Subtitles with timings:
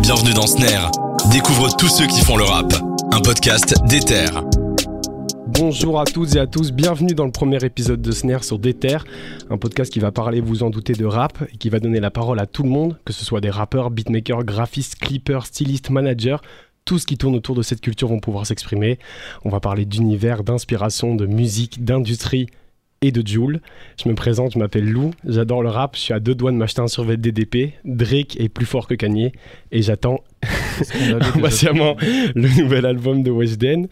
[0.00, 0.90] Bienvenue dans Snare.
[1.32, 2.72] Découvre tous ceux qui font le rap.
[3.12, 4.26] Un podcast d'Ether.
[5.48, 8.98] Bonjour à toutes et à tous, bienvenue dans le premier épisode de Snare sur Déter,
[9.50, 12.10] un podcast qui va parler, vous en doutez, de rap et qui va donner la
[12.10, 16.38] parole à tout le monde, que ce soit des rappeurs, beatmakers, graphistes, clippers, stylistes, managers.
[16.90, 18.98] Tout ce qui tourne autour de cette culture vont pouvoir s'exprimer.
[19.44, 22.48] On va parler d'univers, d'inspiration, de musique, d'industrie
[23.00, 23.60] et de Joule.
[24.02, 26.56] Je me présente, je m'appelle Lou, j'adore le rap, je suis à deux doigts de
[26.56, 27.74] m'acheter un survêt DDP.
[27.84, 29.30] Drake est plus fort que Kanye
[29.70, 30.24] et j'attends
[31.36, 33.86] impatiemment le nouvel album de Weshden.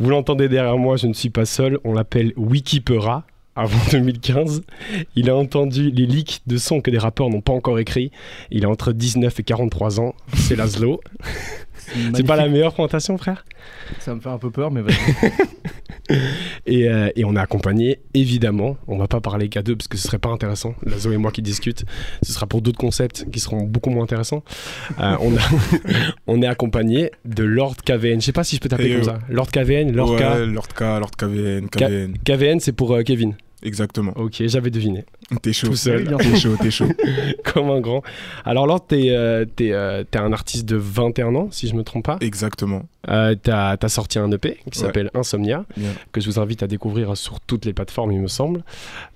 [0.00, 3.24] Vous l'entendez derrière moi, je ne suis pas seul, on l'appelle Wikipera.
[3.56, 4.62] Avant 2015,
[5.14, 8.10] il a entendu les leaks de sons que des rappeurs n'ont pas encore écrits.
[8.50, 10.16] Il a entre 19 et 43 ans.
[10.34, 11.00] C'est Laszlo.
[12.14, 13.44] C'est pas la meilleure présentation, frère
[14.00, 15.32] Ça me fait un peu peur, mais vas-y.
[16.66, 18.76] et, euh, et on est accompagné, évidemment.
[18.86, 20.74] On va pas parler qu'à deux parce que ce serait pas intéressant.
[20.84, 21.84] Lazo et moi qui discutent.
[22.22, 24.42] Ce sera pour d'autres concepts qui seront beaucoup moins intéressants.
[25.00, 25.40] Euh, on, a
[26.26, 28.20] on est accompagné de Lord KVN.
[28.20, 29.18] Je sais pas si je peux t'appeler Et, comme euh, ça.
[29.28, 30.46] Lord KVN, Lord ouais, K.
[30.46, 32.12] Lord K, Lord KVN, K- KVN.
[32.24, 33.34] KVN, c'est pour euh, Kevin.
[33.64, 34.12] Exactement.
[34.16, 35.04] Ok, j'avais deviné.
[35.42, 35.68] T'es chaud.
[35.68, 36.16] Tout seul.
[36.18, 36.88] T'es chaud, t'es chaud.
[37.44, 38.02] Comme un grand.
[38.44, 42.18] Alors, Lord, t'es euh, euh, un artiste de 21 ans, si je me trompe pas.
[42.20, 42.82] Exactement.
[43.08, 44.86] Euh, t'as as sorti un EP qui Ouais.
[44.86, 45.90] s'appelle Insomnia, Bien.
[46.12, 48.64] que je vous invite à découvrir sur toutes les plateformes, il me semble.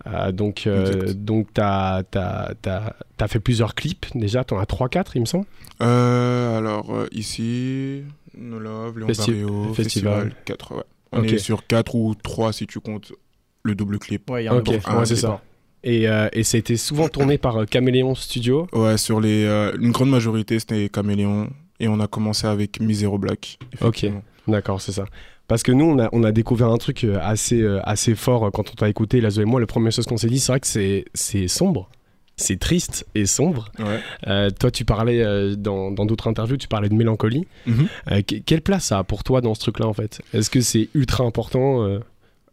[0.07, 5.27] Euh, donc, euh, donc t'as as, fait plusieurs clips déjà, t'en as 3-4, il me
[5.27, 5.45] semble.
[5.83, 8.03] Euh, alors, ici,
[8.37, 10.15] No Love, Léon Festi- Barrio, Festival.
[10.25, 10.83] Festival, 4, ouais.
[11.13, 13.13] On est sur 4 ou 3 si tu comptes
[13.63, 14.29] le double clip.
[14.31, 15.41] Ouais, il y a un Ok, gros- ouais, c'est ça.
[15.85, 18.67] Et, euh, et ça a été souvent tourné par euh, Caméléon Studio?
[18.73, 21.49] Ouais, sur les, euh, une grande majorité, c'était Caméléon.
[21.81, 23.59] Et on a commencé avec Misero Black.
[23.73, 24.23] effectivement.
[24.49, 25.05] D'accord, c'est ça.
[25.47, 28.71] Parce que nous, on a, on a découvert un truc assez, euh, assez fort quand
[28.71, 29.61] on t'a écouté, Lazo et moi.
[29.61, 31.89] La première chose qu'on s'est dit, c'est vrai que c'est c'est sombre.
[32.37, 33.71] C'est triste et sombre.
[33.79, 34.01] Ouais.
[34.27, 37.47] Euh, toi, tu parlais euh, dans dans d'autres interviews, tu parlais de mélancolie.
[37.69, 40.21] Euh, que- quelle place ça a pour toi dans ce truc-là, en fait?
[40.35, 41.85] Est-ce que c'est ultra important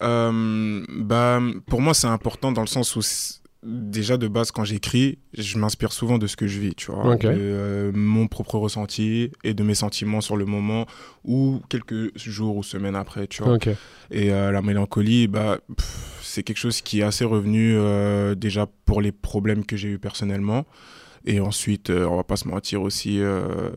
[0.01, 3.01] euh, bah, pour moi, c'est important dans le sens où,
[3.63, 7.03] déjà de base, quand j'écris, je m'inspire souvent de ce que je vis, tu vois,
[7.33, 10.85] de euh, mon propre ressenti et de mes sentiments sur le moment
[11.23, 13.53] ou quelques jours ou semaines après, tu vois.
[14.11, 15.57] Et euh, la mélancolie, bah,
[16.21, 19.99] c'est quelque chose qui est assez revenu euh, déjà pour les problèmes que j'ai eu
[19.99, 20.65] personnellement.
[21.25, 23.71] Et ensuite, euh, on va pas se mentir aussi, euh,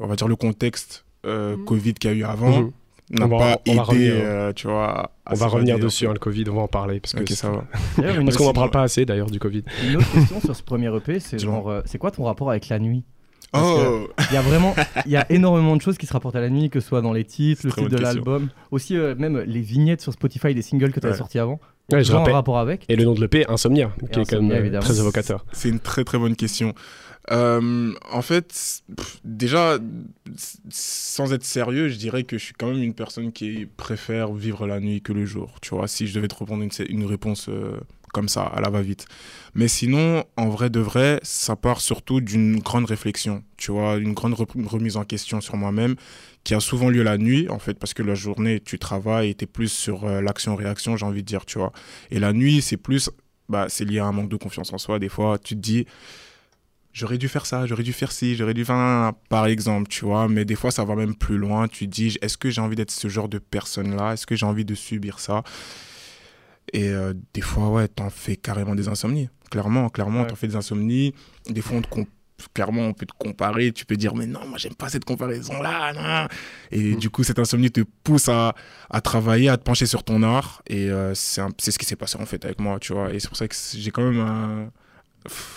[0.00, 2.72] on va dire le contexte euh, Covid qu'il y a eu avant Mhm.
[3.10, 4.12] N'a On va- pas on va aidé, revenir.
[4.16, 4.88] euh, tu vois.
[5.00, 7.00] à On va s'évader, revenir en dessus, hein, le Covid, on va en parler.
[7.00, 7.64] Parce, que Ok, ça va.
[7.98, 9.62] D'ailleurs, une, parce qu'on Aussi, en parle pas assez d'ailleurs du Covid.
[9.88, 11.54] une autre question sur ce premier EP, c'est Dis-moi.
[11.54, 13.04] genre, euh, c'est quoi ton rapport avec la nuit?
[13.52, 14.74] Parce Oh Il y a vraiment,
[15.06, 17.02] il y a énormément de choses qui se rapportent à la nuit, que ce soit
[17.02, 20.62] dans les titres, le titre de l'album, aussi euh, même les vignettes sur Spotify des
[20.62, 21.16] singles que tu as Ouais.
[21.16, 21.60] sortis avant.
[21.92, 22.32] Ouais, je rappelle.
[22.34, 22.84] rapport avec.
[22.88, 25.44] Et le nom de l'EP, Insomnia, qui est quand même très évocateur.
[25.52, 26.72] C'est une très très bonne question.
[27.30, 28.82] Euh, en fait,
[29.24, 29.78] déjà,
[30.70, 34.66] sans être sérieux, je dirais que je suis quand même une personne qui préfère vivre
[34.66, 35.58] la nuit que le jour.
[35.62, 37.78] Tu vois, si je devais te répondre une, réponse euh,
[38.12, 39.06] comme ça, à la va-vite.
[39.54, 43.42] Mais sinon, en vrai de vrai, ça part surtout d'une grande réflexion.
[43.56, 45.96] Tu vois, une grande re- remise en question sur moi-même
[46.44, 49.34] qui a souvent lieu la nuit, en fait, parce que la journée, tu travailles et
[49.34, 51.72] tu es plus sur euh, l'action-réaction, j'ai envie de dire, tu vois.
[52.10, 53.08] Et la nuit, c'est plus,
[53.48, 54.98] bah, c'est lié à un manque de confiance en soi.
[54.98, 55.86] Des fois, tu te dis,
[56.94, 60.28] j'aurais dû faire ça, j'aurais dû faire ci, j'aurais dû faire, par exemple, tu vois.
[60.28, 61.68] Mais des fois, ça va même plus loin.
[61.68, 64.14] Tu te dis, est-ce que j'ai envie d'être ce genre de personne-là?
[64.14, 65.42] Est-ce que j'ai envie de subir ça?
[66.72, 69.28] Et euh, des fois, ouais, t'en fais carrément des insomnies.
[69.50, 70.26] Clairement, clairement, Ouais.
[70.28, 71.14] t'en fais des insomnies.
[71.48, 71.88] Des fois, on te
[72.52, 73.70] clairement, on peut te comparer.
[73.72, 76.28] Tu peux dire, mais non, moi, j'aime pas cette comparaison-là.
[76.72, 76.98] Et Mm.
[76.98, 78.54] du coup, cette insomnie te pousse à,
[78.90, 80.62] à travailler, à te pencher sur ton art.
[80.68, 83.12] Et euh, c'est ce qui s'est passé, en fait, avec moi, tu vois.
[83.12, 84.70] Et c'est pour ça que j'ai quand même un...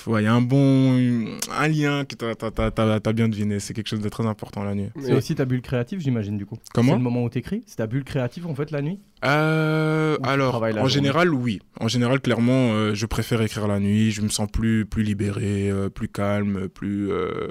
[0.05, 1.27] Ouais, il y a un bon...
[1.51, 3.59] Un lien que t'as- bien deviné.
[3.59, 4.89] C'est quelque chose de très important la nuit.
[5.01, 6.57] C'est aussi ta bulle créative, j'imagine, du coup.
[6.73, 10.17] Comment C'est le moment où t'écris C'est ta bulle créative, en fait, la nuit Euh,
[10.23, 11.59] alors, en journée général, oui.
[11.79, 14.11] En général, clairement, euh, je préfère écrire la nuit.
[14.11, 17.11] Je me sens plus, plus libéré, euh, plus calme, plus.
[17.11, 17.47] euh,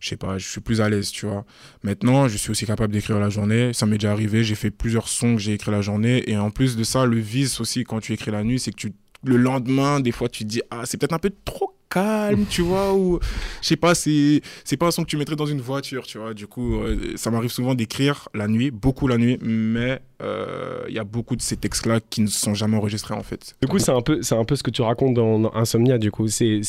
[0.00, 1.44] je sais pas, je suis plus à l'aise, tu vois.
[1.82, 3.72] Maintenant, je suis aussi capable d'écrire la journée.
[3.72, 4.44] Ça m'est déjà arrivé.
[4.44, 6.30] J'ai fait plusieurs sons que j'ai écrit la journée.
[6.30, 8.76] Et en plus de ça, le vice aussi, quand tu écris la nuit, c'est que
[8.76, 8.92] tu,
[9.24, 12.94] le lendemain, des fois, tu dis, ah, c'est peut-être un peu trop calme, tu vois,
[12.94, 13.18] ou
[13.62, 14.42] je sais pas, c'est
[14.78, 16.34] pas un son que tu mettrais dans une voiture, tu vois.
[16.34, 20.94] Du coup, euh, ça m'arrive souvent d'écrire la nuit, beaucoup la nuit, mais euh, il
[20.94, 23.54] y a beaucoup de ces textes-là qui ne sont jamais enregistrés en fait.
[23.62, 25.96] Du coup, c'est un peu, c'est un peu ce que tu racontes dans, dans Insomnia.
[25.98, 26.60] Du coup, c'est,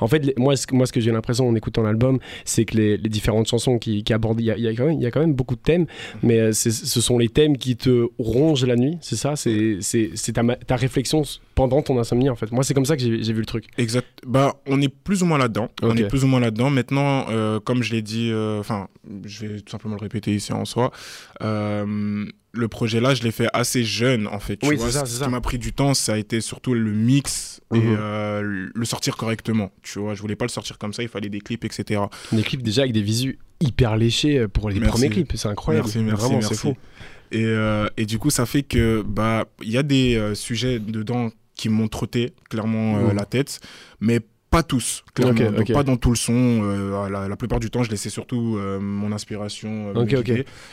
[0.00, 2.64] en fait, les- moi, ce, que- moi, ce que j'ai l'impression en écoutant l'album, c'est
[2.64, 4.98] que les, les différentes chansons qui, qui abordent, il y a, y a quand même,
[4.98, 5.86] il y a quand même beaucoup de thèmes,
[6.22, 6.70] mais euh, ce
[7.00, 8.98] sont les thèmes qui te rongent la nuit.
[9.00, 9.78] C'est ça, c'est,
[10.34, 11.22] ta, ta réflexion
[11.54, 12.28] pendant ton insomnie.
[12.28, 13.64] En fait, moi, c'est comme ça que j'ai, j'ai vu le truc.
[13.78, 14.06] Exact.
[14.26, 15.68] Bah, on est plus ou moins là-dedans.
[15.82, 16.70] On est plus ou moins là-dedans.
[16.70, 18.88] Maintenant, euh, comme je l'ai dit, euh, enfin,
[19.24, 20.90] je vais tout simplement le répéter ici en soi.
[21.42, 24.56] euh, le projet là, je l'ai fait assez jeune en fait.
[24.56, 26.90] Tu Oui, vois, ça, ce qui m'a pris du temps, ça a été surtout le
[26.92, 27.96] mix et Mhm.
[27.96, 29.70] euh, le sortir correctement.
[29.82, 31.02] Tu vois, je voulais pas le sortir comme ça.
[31.04, 32.00] Il fallait des clips, etc.
[32.32, 34.90] Des clips déjà avec des visus hyper léchés pour les Merci.
[34.92, 35.32] premiers clips.
[35.36, 35.86] C'est incroyable.
[35.86, 36.48] Merci, merci, Vraiment, merci.
[36.54, 36.76] c'est fou.
[37.30, 40.80] Et, euh, et du coup, ça fait que bah il y a des euh, sujets
[40.80, 43.14] dedans qui m'ont trotté clairement Mhm.
[43.14, 43.60] la tête,
[44.00, 44.18] mais
[44.50, 45.34] pas tous, clairement.
[45.58, 46.32] Donc pas dans tout le son.
[46.34, 49.88] euh, la, la plupart du temps, je laissais surtout euh, mon inspiration.
[49.90, 49.92] euh.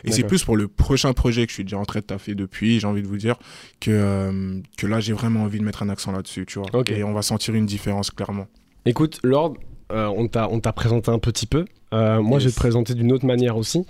[0.03, 2.33] Et c'est plus pour le prochain projet que je suis déjà en train de taffer
[2.35, 2.79] depuis.
[2.79, 3.35] J'ai envie de vous dire
[3.79, 6.67] que euh, que là, j'ai vraiment envie de mettre un accent là-dessus, tu vois.
[6.97, 8.47] Et on va sentir une différence clairement.
[8.85, 9.55] Écoute, Lord,
[9.91, 11.65] on t'a présenté un petit peu.
[11.93, 13.85] Euh, moi, je vais te présenter d'une autre manière aussi.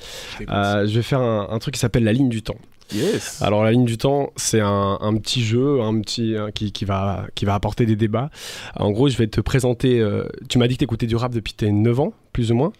[0.50, 2.58] Euh, je vais faire un, un truc qui s'appelle la ligne du temps.
[2.94, 3.42] Yes.
[3.42, 6.86] Alors la ligne du temps, c'est un, un petit jeu, un petit euh, qui, qui
[6.86, 8.30] va qui va apporter des débats.
[8.76, 10.00] En gros, je vais te présenter.
[10.00, 12.74] euh, tu m'as dit que t'écoutais du rap depuis tes 9 ans, plus ou moins.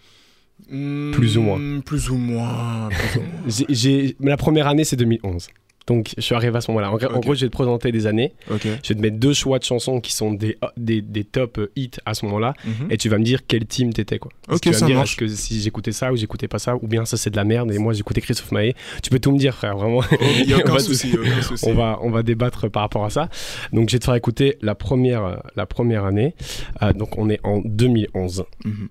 [0.68, 1.58] plus ou moins.
[1.58, 2.88] Hmm, Plus ou moins.
[2.88, 3.38] plus ou moins.
[3.46, 5.48] J'ai- J'ai mais la première année, c'est 2011.
[5.88, 6.92] Donc je suis arrivé à ce moment-là.
[6.92, 8.34] En, gros, je vais te présenter des années.
[8.50, 11.72] Je vais te mettre deux choix de chansons qui sont des des, des top euh,
[11.76, 12.54] hits à ce moment-là.
[12.64, 12.92] Mhm.
[12.92, 14.30] Et tu vas me dire quel team t'étais quoi.
[14.46, 16.46] Parce Ok, que tu vas ça me dire est-ce que si j'écoutais ça ou j'écoutais
[16.46, 18.74] pas ça ou bien ça c'est de la merde et moi j'écoutais Christophe Maé.
[19.02, 20.02] Tu peux tout me dire frère, vraiment.
[20.40, 21.16] Il y a On aucun va souci.
[21.18, 21.64] aucun souci.
[21.66, 23.28] on va on va débattre par rapport à ça.
[23.72, 26.34] Donc je vais te faire écouter la première euh, la première année.
[26.82, 28.44] Euh, donc on est en 2011.
[28.66, 28.88] Mhm.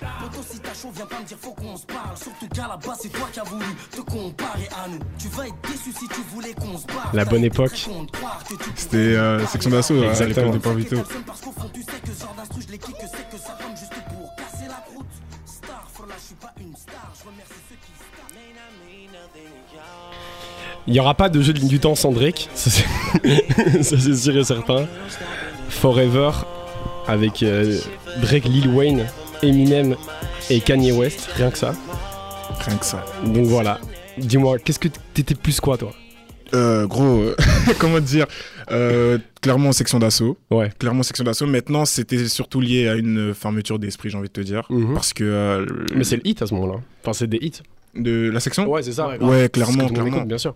[0.00, 0.51] Poto, si t'as chaud,
[1.02, 2.16] viens pas me dire faut qu'on se parle.
[2.16, 4.98] Surtout qu'à la base, c'est toi qui as voulu te comparer à nous.
[5.18, 7.10] Tu vas être déçu si tu voulais qu'on se parle.
[7.12, 7.88] La bonne époque.
[8.76, 10.52] C'était euh, section d'assaut hein, à Exactement.
[10.52, 10.96] l'époque de Pavito.
[11.26, 13.42] Parce qu'au fond, tu sais que ce genre d'instru, je les kick, que c'est que
[13.42, 15.06] ça tombe juste pour casser la croûte.
[15.44, 17.12] Star, for là, je suis pas une star.
[17.18, 17.92] Je remercie ceux qui
[20.88, 23.96] Il y aura pas de jeu de ligne du temps sans Drake, ça c'est ça,
[23.98, 24.86] c'est sûr et certain.
[25.68, 26.30] Forever
[27.06, 27.78] avec euh,
[28.20, 29.06] Drake, Lil Wayne,
[29.42, 29.96] Eminem
[30.54, 31.74] et Kanye West, rien que ça.
[32.66, 33.04] Rien que ça.
[33.24, 33.80] Donc voilà.
[34.18, 35.92] Dis-moi, qu'est-ce que t'étais plus quoi toi?
[36.54, 37.36] Euh, gros, euh,
[37.78, 38.26] comment te dire
[38.70, 40.36] Euh, Clairement section d'assaut.
[40.50, 40.70] Ouais.
[40.78, 41.46] Clairement section d'assaut.
[41.46, 44.66] Maintenant, c'était surtout lié à une fermeture d'esprit, j'ai envie de te dire.
[44.70, 44.92] Mhm.
[44.94, 45.24] Parce que.
[45.24, 46.80] euh, Mais c'est le hit à ce moment-là.
[47.02, 47.62] Enfin, c'est des hits.
[47.94, 48.68] de la section?
[48.70, 49.08] Ouais, c'est ça.
[49.08, 49.30] Ouais, grave.
[49.30, 50.16] Ouais, C'est ce que clairement, clairement.
[50.18, 50.54] écoute, bien sûr.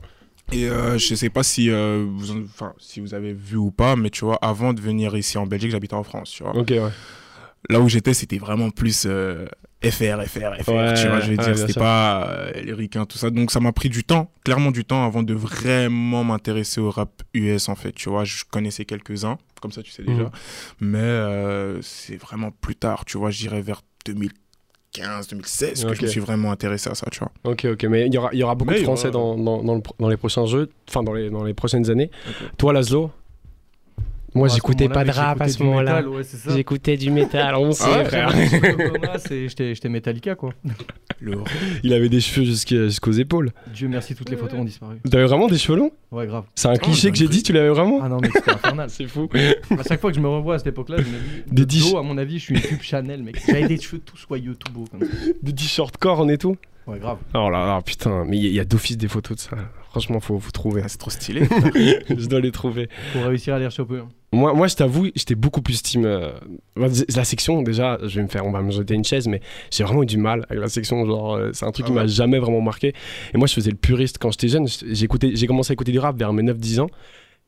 [0.52, 3.70] Et euh, je sais pas si, euh, vous, en- enfin, si vous avez vu ou
[3.72, 6.54] pas, mais tu vois, avant de venir ici en Belgique, j'habitais en France, tu vois.
[6.56, 6.80] Ok, ouais.
[7.68, 9.46] Là où j'étais, c'était vraiment plus euh,
[9.82, 13.04] FR, FR, FR, Ouais, tu vois, je veux ouais, dire, c'était pas euh, les ricains,
[13.06, 13.30] tout ça.
[13.30, 17.22] Donc ça m'a pris du temps, clairement du temps, avant de vraiment m'intéresser au rap
[17.34, 18.24] US, en fait, tu vois?
[18.24, 20.22] Je connaissais quelques-uns, comme ça, tu sais déjà.
[20.24, 20.30] Mhm.
[20.80, 26.02] Mais euh, c'est vraiment plus tard, tu vois, je dirais vers 2015, 2016 que je
[26.02, 27.32] me suis vraiment intéressé à ça, tu vois?
[27.44, 27.84] Ok, ok.
[27.84, 29.80] Mais il y aura, y aura beaucoup Mais de aura- Français dans, dans, dans, le
[29.82, 32.10] pro- dans les prochains jeux, enfin dans les, dans les prochaines années.
[32.58, 33.10] Toi, Laszlo
[34.36, 36.02] Moi, j'écoutais pas de rap à ce moment-là.
[36.02, 36.22] ouais.
[36.54, 38.32] J'écoutais du métal, on sait, ouais, frère.
[39.28, 40.50] J'étais Metallica quoi.
[41.82, 43.52] Il avait des cheveux jusqu'aux épaules.
[43.72, 44.96] Dieu merci, toutes les photos ont disparu.
[45.10, 45.90] T'avais vraiment des cheveux longs?
[46.12, 46.44] Ouais, grave.
[46.54, 48.00] C'est un cliché Oh, que j'ai dit, tu l'avais vraiment?
[48.02, 48.90] Ah non, mais c'était infernal.
[48.96, 49.28] C'est fou.
[49.78, 51.52] À chaque fois que je me revois à cette époque-là, je me dis.
[51.52, 53.40] Des de dos, à mon avis, je suis une pub Chanel, mec.
[53.46, 55.06] J'avais des cheveux tout soyeux, tout beaux comme ça.
[55.42, 56.56] Des t-shirts cornes et tout.
[56.86, 57.18] Ouais, grave.
[57.34, 59.42] Oh là là, putain, mais il y, a- il y a d'office des photos de
[59.42, 59.56] ça.
[59.90, 60.82] Franchement, faut vous trouver.
[60.84, 61.42] Ah, c'est trop stylé.
[62.08, 62.88] Je dois les trouver.
[63.12, 63.98] Pour réussir à les rechoper.
[63.98, 64.08] hein.
[64.32, 66.04] Moi, moi je t'avoue, j'étais beaucoup plus team.
[66.04, 66.32] euh,
[66.76, 69.82] La section, déjà, je vais me faire, on va me jeter une chaise, mais j'ai
[69.84, 71.06] vraiment eu du mal avec la section.
[71.06, 72.92] Genre, euh, c'est un truc Ah qui m'a jamais vraiment marqué.
[73.32, 74.66] Et moi, je faisais le puriste quand j'étais jeune.
[74.90, 76.88] J'écoutais, j'ai commencé à écouter du rap vers mes 9-10 ans.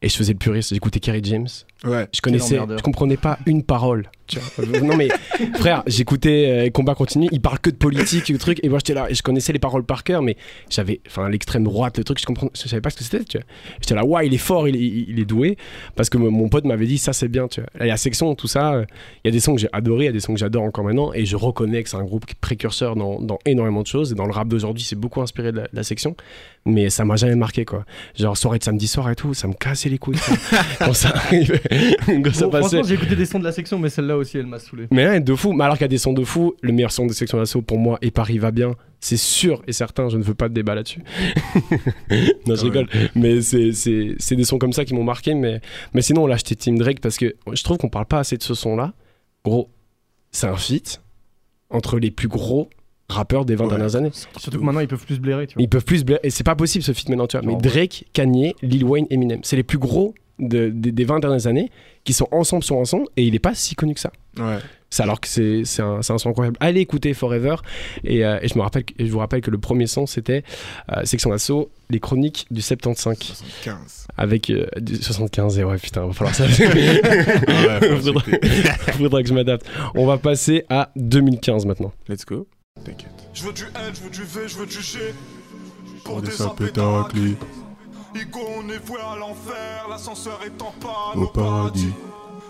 [0.00, 0.72] Et je faisais le puriste.
[0.72, 1.48] J'écoutais Kerry James.
[1.84, 2.06] ouais.
[2.14, 4.08] Je connaissais, je comprenais pas une parole.
[4.28, 4.80] Tu vois.
[4.82, 5.08] non mais
[5.54, 8.78] frère, j'écoutais euh, Combat continu, il parle que de politique et de trucs, et moi
[8.78, 10.36] j'étais là, et je connaissais les paroles par cœur, mais
[10.68, 13.24] j'avais, enfin l'extrême droite, le truc, je comprenais, je savais pas ce que c'était.
[13.24, 13.46] Tu vois.
[13.80, 15.56] J'étais là, ouais, il est fort, il est, il est doué,
[15.96, 17.48] parce que mon- mon pote m'avait dit ça c'est bien.
[17.48, 17.70] Tu vois.
[17.82, 18.84] Et la section, tout ça, euh,
[19.24, 20.62] il y a des sons que j'ai adorés, il y a des sons que j'adore
[20.62, 23.80] encore maintenant, et je reconnais que c'est un groupe qui est précurseur dans, dans énormément
[23.80, 26.14] de choses, et dans le rap d'aujourd'hui, c'est beaucoup inspiré de la, de la section,
[26.66, 27.86] mais ça m'a jamais marqué quoi.
[28.14, 30.16] Genre soirée de samedi soir et tout, ça me cassait les couilles.
[30.78, 31.60] quand ça arrivait,
[32.06, 32.68] quand ça Bon, passait.
[32.68, 34.86] franchement, j'ai écouté des sons de la section, mais celle-là aussi, elle m'a saoulé.
[34.90, 35.52] Mais ouais, de fou.
[35.52, 37.62] Mais alors qu'il y a des sons de fou, le meilleur son de section d'assaut
[37.62, 38.72] pour moi et Paris va bien.
[39.00, 41.02] C'est sûr et certain, je ne veux pas de débat là-dessus.
[41.70, 41.76] non,
[42.10, 42.60] je Ah ouais.
[42.62, 42.86] rigole.
[43.14, 45.34] Mais c'est- c'est c'est des sons comme ça qui m'ont marqué.
[45.34, 45.60] Mais,
[45.94, 48.36] mais sinon, on l'a acheté Team Drake parce que je trouve qu'on parle pas assez
[48.36, 48.94] de ce son-là.
[49.44, 49.70] Gros,
[50.32, 51.00] c'est un feat
[51.70, 52.68] entre les plus gros
[53.08, 53.70] rappeurs des 20 Ouais.
[53.70, 54.10] dernières années.
[54.36, 55.62] Surtout que maintenant, ils peuvent plus blairer, tu vois.
[55.62, 57.46] Ils peuvent plus se bla- et c'est pas possible ce feat maintenant, tu vois.
[57.46, 57.56] Mais.
[57.56, 61.70] Drake, Kanye, Lil Wayne, Eminem, c'est les plus gros de- des- des 20 dernières années
[62.04, 64.12] qui sont ensemble sur ensemble et il est pas si connu que ça.
[64.38, 64.58] Ouais.
[64.90, 66.56] C'est alors que c'est c'est un, c'est un son incroyable.
[66.60, 67.56] Allez écouter Forever
[68.04, 70.44] et, euh, et je me rappelle et je vous rappelle que le premier son c'était
[70.96, 74.06] euh, Section d'assaut, les chroniques du 75 75.
[74.16, 76.44] avec euh, du 75 et ouais putain va falloir ça.
[76.46, 77.00] Respecter.
[78.92, 79.66] faudrait que je m'adapte.
[79.94, 81.92] On va passer à 2015 maintenant.
[82.08, 82.46] Let's go.
[82.84, 83.28] T'inquiète.
[83.34, 85.14] Je veux du N, je veux du V, je veux du G.
[86.04, 87.18] Pour des pétacle
[88.14, 89.86] Igo, on est voué à l'enfer.
[89.88, 91.88] L'ascenseur est en panne au paradis.
[91.88, 91.94] paradis.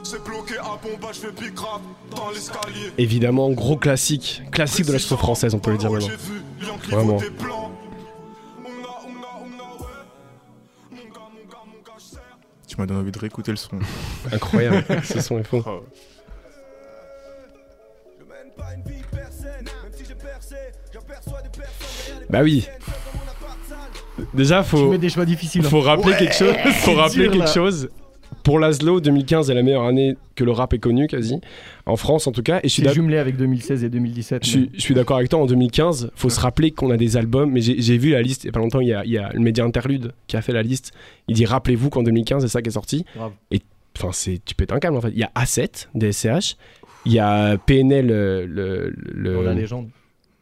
[0.05, 1.83] C'est bloqué à Bomba, je fais pick rap
[2.15, 2.93] dans l'escalier.
[2.99, 6.09] Évidemment, gros classique, classique de la chanson française, on peut le dire maintenant.
[6.89, 7.17] Vraiment.
[7.17, 7.73] Vraiment.
[12.67, 13.79] Tu m'as donné envie de réécouter le son.
[14.31, 15.63] Incroyable, ce son est fou.
[15.67, 15.83] Oh.
[22.31, 22.67] Bah oui.
[24.35, 25.63] Déjà, Tu faut, mets des choix difficiles.
[25.65, 25.69] hein.
[25.69, 26.55] faut rappeler quelque chose.
[26.81, 27.53] Faut rappeler dur, quelque là.
[27.53, 27.89] chose.
[28.43, 31.41] Pour Laszlo, 2015 est la meilleure année que le rap est connu, quasi.
[31.87, 32.61] En France, en tout cas.
[32.63, 34.45] Et je suis jumelé avec 2016 et 2017.
[34.47, 37.61] je suis, d'accord avec toi, en 2015, faut se rappeler qu'on a des albums, mais
[37.61, 39.31] j'ai vu la liste il y a pas longtemps, il y a, il y a
[39.33, 40.93] le média Interlude qui a fait la liste.
[41.29, 43.05] Il dit rappelez-vous qu'en 2015, c'est ça qui est sorti.
[43.17, 43.33] Grave.
[43.97, 45.11] Enfin, c'est tu pètes un câble en fait.
[45.13, 46.57] Il y a A7 des SCH,
[47.05, 49.89] il y a PNL, euh, le, le- Dans la légende.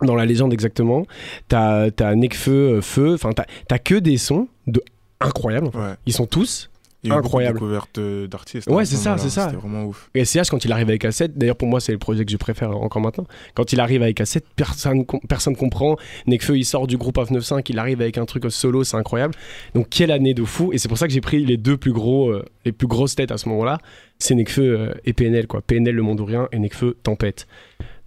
[0.02, 1.06] Dans la légende exactement.
[1.48, 4.82] T'as as Nekfeu, euh, Feu, enfin t'as que des sons de
[5.20, 5.68] incroyables.
[5.68, 5.94] Ouais.
[6.06, 6.70] Ils sont tous.
[7.04, 7.58] Il y a eu beaucoup de Incroyable.
[7.58, 8.68] découvertes euh, d'artistes.
[8.68, 9.44] Ouais, ce c'est ça, c'est ça.
[9.44, 10.10] C'était vraiment ouf.
[10.14, 12.36] Et SCH quand il arrive avec A7, d'ailleurs pour moi c'est le projet que je
[12.36, 13.26] préfère encore maintenant.
[13.54, 15.96] Quand il arrive avec A7, personne personne comprend.
[16.26, 19.34] Nekfeu il sort du groupe A95, il arrive avec un truc solo, c'est incroyable.
[19.74, 21.92] Donc quelle année de fou et c'est pour ça que j'ai pris les deux plus
[21.92, 23.78] gros euh, les plus grosses têtes à ce moment-là,
[24.18, 25.60] c'est Nekfeu euh, et PNL quoi.
[25.62, 27.46] PNL le monde ou rien et Nekfeu Tempête.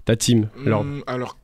[0.03, 0.50] Ta team.
[0.65, 1.38] Alors Hum, alors,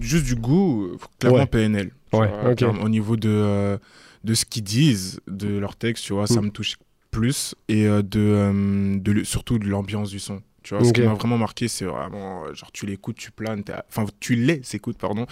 [0.00, 1.46] juste du goût, clairement Ouais.
[1.46, 1.90] PNL.
[2.12, 2.28] Ouais,
[2.64, 3.78] vois, Au niveau de, euh,
[4.24, 6.46] de ce qu'ils disent, de leur texte, tu vois, ça Mm.
[6.46, 6.76] me touche
[7.10, 7.54] plus.
[7.68, 10.42] Et euh, de, euh, de, surtout de l'ambiance du son.
[10.62, 14.04] Tu vois, ce qui m'a vraiment marqué, c'est vraiment, genre, tu l'écoutes, tu planes, enfin,
[14.18, 15.26] tu les écoutes, pardon,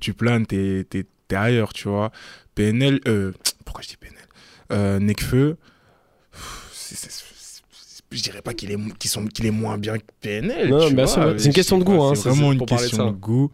[0.00, 0.86] tu planes, t'es
[1.30, 2.10] ailleurs, tu vois.
[2.54, 2.98] PNL,
[3.66, 4.16] pourquoi je dis PNL
[6.72, 7.24] c'est- c'est-
[8.10, 10.68] je dirais pas qu'il est, qu'ils sont- qu'il est moins bien que PNL.
[10.70, 12.58] Non, tu bien vois, sûr, mais c'est une question de goût, hein, C'est vraiment une
[12.58, 13.50] de question de goût.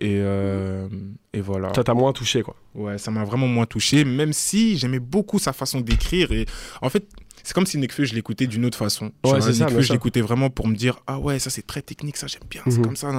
[0.00, 0.86] Et, euh,
[1.32, 1.72] et voilà.
[1.74, 2.54] ça t'a moins touché quoi.
[2.74, 6.30] Ouais, ça m'a vraiment moins touché, même si j'aimais beaucoup sa façon d'écrire.
[6.30, 6.46] Et
[6.82, 7.04] en fait,
[7.42, 9.06] c'est comme si Nekfeu, je l'écoutais d'une autre façon.
[9.24, 11.82] Ouais, c'est ça, Nekfeu, je l'écoutais vraiment pour me dire Ah ouais, ça c'est très
[11.82, 12.84] technique, ça j'aime bien, c'est Mhm.
[12.84, 13.10] comme ça.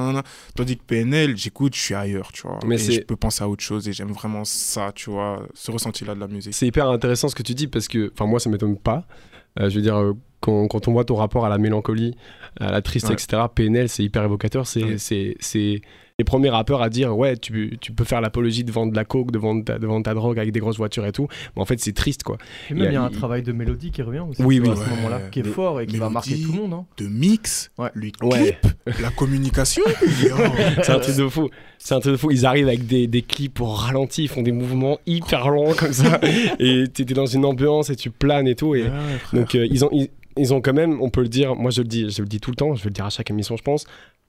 [0.56, 2.60] Tandis que PNL, j'écoute, je suis ailleurs, tu vois.
[2.66, 5.72] Mais et je peux penser à autre chose et j'aime vraiment ça, tu vois, ce
[5.72, 6.54] ressenti-là de la musique.
[6.54, 9.06] C'est hyper intéressant ce que tu dis parce que, enfin, moi, ça m'étonne pas.
[9.60, 12.16] Euh, je veux dire, euh, quand, quand on voit ton rapport à la mélancolie,
[12.60, 13.14] à la triste, Ouais.
[13.14, 14.66] etc., PNL, c'est hyper évocateur.
[14.68, 14.98] C'est Ouais.
[14.98, 15.82] c'est- c'est
[16.18, 19.06] les premiers rappeurs à dire Ouais, tu, tu peux faire l'apologie de vendre de la
[19.06, 21.28] coke, de vendre ta, de vendre ta drogue avec des grosses voitures et tout.
[21.56, 22.38] Mais en fait, c'est triste, quoi.
[22.70, 24.64] Et même, il y a un il- travail de mélodie qui revient aussi Oui, tu
[24.64, 24.80] vois, oui.
[24.82, 24.96] à ce Ouais.
[24.98, 26.74] moment-là, qui est fort et qui va marquer tout le monde.
[26.74, 26.86] hein.
[26.98, 27.90] De mix, Ouais.
[27.94, 28.58] le Ouais.
[28.60, 29.84] clip, la communication.
[30.84, 31.50] C'est un truc de fou.
[31.78, 32.32] C'est un truc de fou.
[32.32, 35.94] Ils arrivent avec des, des clips au ralenti, ils font des mouvements hyper longs comme
[35.94, 36.20] ça.
[36.60, 38.76] et t'es t'es dans une ambiance et tu planes et tout.
[38.76, 39.40] Et, Ouais, frère.
[39.42, 41.82] Donc euh, ils, ont, ils, ils ont quand même, on peut le dire, moi je
[41.82, 43.58] le dis, je le dis tout le temps, je vais le dire à chaque émission
[43.58, 43.86] je pense,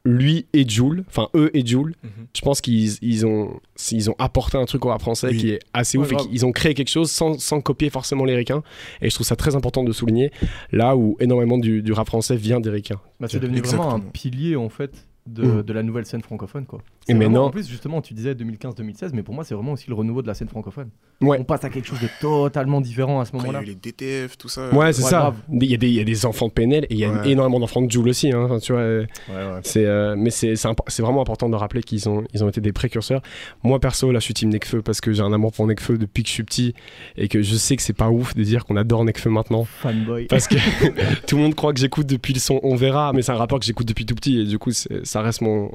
[0.07, 2.11] lui et Jules, enfin eux et Jules, Mhm.
[2.35, 3.61] je pense qu'ils ils ont,
[3.93, 5.37] ils ont apporté un truc au rap français Oui.
[5.37, 8.25] qui est assez Ouais, ouf et qu'ils ont créé quelque chose sans, sans copier forcément
[8.25, 8.63] les ricains.
[9.03, 10.31] Et je trouve ça très important de souligner,
[10.73, 13.01] là où énormément du, du rap français vient des ricains.
[13.21, 15.63] Bah, c'est devenu vraiment un pilier en fait de, Mm.
[15.65, 16.81] de la nouvelle scène francophone quoi.
[17.09, 19.87] Et vraiment- maintenant- en plus justement tu disais 2015-2016 mais pour moi c'est vraiment aussi
[19.89, 20.91] le renouveau de la scène francophone.
[21.23, 21.39] Ouais.
[21.41, 23.63] On passe à quelque chose de totalement différent à ce Après, il y a moment-là.
[23.67, 24.69] eu les DTF, tout ça.
[24.75, 25.35] Ouais, c'est ouais, ça.
[25.51, 27.11] Il y, a des- il y a des enfants de PNL et il y a
[27.13, 27.31] Ouais.
[27.31, 28.31] énormément d'enfants de Jules aussi.
[28.33, 29.61] hein, enfin, tu vois, euh, Ouais, ouais.
[29.63, 32.49] C'est, euh, mais c'est, c'est, impo- c'est vraiment important de rappeler qu'ils ont, ils ont
[32.49, 33.21] été des précurseurs.
[33.63, 36.23] Moi, perso, là, je suis team Nekfeu parce que j'ai un amour pour Nekfeu depuis
[36.23, 36.75] que je suis petit
[37.17, 39.65] et que je sais que c'est pas ouf de dire qu'on adore Nekfeu maintenant.
[39.65, 40.27] Fanboy.
[40.27, 40.55] Parce que
[41.27, 43.59] tout le monde croit que j'écoute depuis le son On verra, mais c'est un rappeur
[43.59, 45.71] que j'écoute depuis tout petit et du coup, ça reste mon,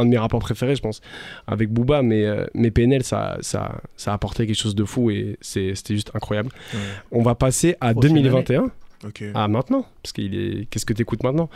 [0.00, 1.00] un de mes rapports préférés, je pense,
[1.46, 2.02] avec Booba.
[2.02, 5.94] Mais, euh, mais PNL, ça, ça, ça a apporté quelque chose de fou et c'était
[5.94, 6.50] juste incroyable.
[6.74, 6.80] Ouais.
[7.12, 8.70] On va passer à Prochaine 2021.
[9.06, 9.24] Ok.
[9.34, 10.66] Ah maintenant Parce qu'il est.
[10.66, 11.48] Qu'est-ce que tu écoutes maintenant?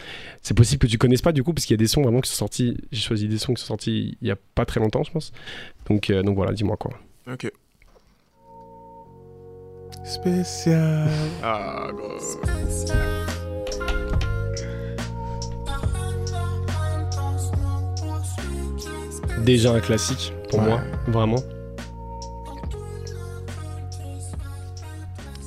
[0.43, 2.21] C'est possible que tu connaisses pas du coup, parce qu'il y a des sons vraiment
[2.21, 2.77] qui sont sortis.
[2.91, 5.33] J'ai choisi des sons qui sont sortis il y a pas très longtemps, je pense.
[5.89, 6.93] Donc, euh, donc voilà, dis-moi quoi.
[7.31, 7.51] Ok.
[10.05, 11.09] Spécial.
[11.43, 13.24] Ah, gros.
[19.43, 20.67] Déjà un classique pour Ouais.
[20.67, 21.41] moi, vraiment.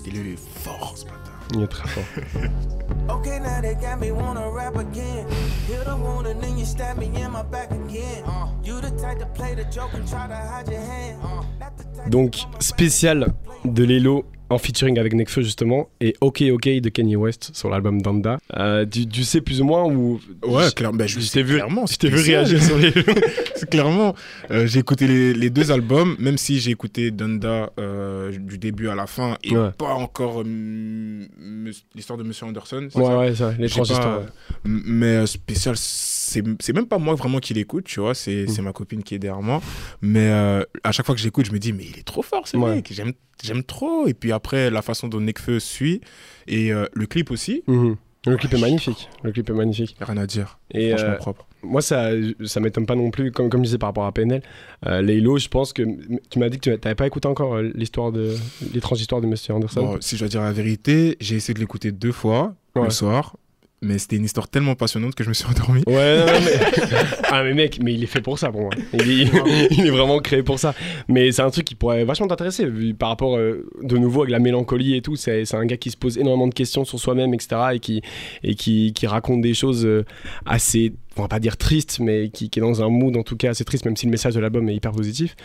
[0.06, 1.20] il est fort, ce bâtard.
[1.54, 2.04] Il est très fort.
[3.10, 5.26] Okay, now they got me wanna rap again.
[5.68, 8.24] Hear the wound and then you stab me in my back again.
[8.64, 11.20] You the type to play the joke and try to hide your hand.
[11.60, 13.34] Not the type Donc, spécial
[13.66, 18.02] de Lelo en featuring avec Nekfeu justement et OK OK de Kanye West sur l'album
[18.02, 18.38] Danda.
[18.56, 20.98] Euh, tu, tu sais plus ou moins où Ouais, clairement.
[20.98, 21.86] Ben, je je sais t'ai vu, clairement.
[21.86, 22.92] je t'ai vu réagir sur les
[23.72, 24.16] clairement.
[24.52, 28.88] euh, j'ai écouté les, les deux albums, même si j'ai écouté Donda euh, du début
[28.90, 29.72] à la fin et Ouais.
[29.78, 31.26] pas encore euh,
[31.96, 32.88] l'histoire de Monsieur Anderson.
[32.96, 34.22] Ouais ça ouais, ça, les transistors.
[34.22, 34.26] pas-
[34.64, 35.76] Mais euh, spécial,
[36.28, 38.48] c'est même pas moi vraiment qui l'écoute, tu vois, c'est Mm.
[38.50, 39.62] c'est ma copine qui est derrière moi.
[40.02, 42.48] Mais euh, à chaque fois que j'écoute, je me dis, mais il est trop fort
[42.48, 42.76] ce Ouais.
[42.76, 42.92] mec,
[43.44, 44.08] j'aime trop.
[44.08, 46.02] Et puis après, la façon dont Nekfeu suit
[46.48, 47.96] et euh, le clip aussi, Mhm.
[48.26, 49.08] Le clip est magnifique.
[49.24, 49.96] Le clip est magnifique.
[50.02, 50.60] rien à dire.
[50.74, 51.48] Et Franchement euh, propre.
[51.64, 52.10] moi, ça,
[52.44, 54.42] ça m'étonne pas non plus, comme, comme je disais par rapport à PNL.
[54.86, 55.84] Euh, Laylo, je pense que
[56.30, 58.36] tu m'as dit que tu n'avais pas écouté encore l'histoire de
[58.74, 59.82] l'étrange histoire de Monsieur Anderson.
[59.82, 62.84] Bon, si je dois dire la vérité, j'ai essayé de l'écouter deux fois Ouais.
[62.84, 63.38] le soir,
[63.82, 65.84] mais c'était une histoire tellement passionnante que je me suis endormi.
[65.88, 66.98] Ouais, non, non, mais...
[67.32, 68.72] ah, mais mec, mais il est fait pour ça pour moi.
[68.94, 70.74] Il est, il est vraiment créé pour ça.
[71.08, 74.32] Mais c'est un truc qui pourrait vachement t'intéresser, vu par rapport euh, de nouveau avec
[74.32, 75.16] la mélancolie et tout.
[75.16, 77.56] C'est c'est un gars qui se pose énormément de questions sur soi-même, etc.
[77.74, 78.02] Et qui,
[78.44, 80.06] et qui, qui raconte des choses euh,
[80.46, 83.36] assez, on va pas dire tristes, mais qui, qui est dans un mood en tout
[83.38, 85.36] cas assez triste, même si le message de l'album est hyper positif.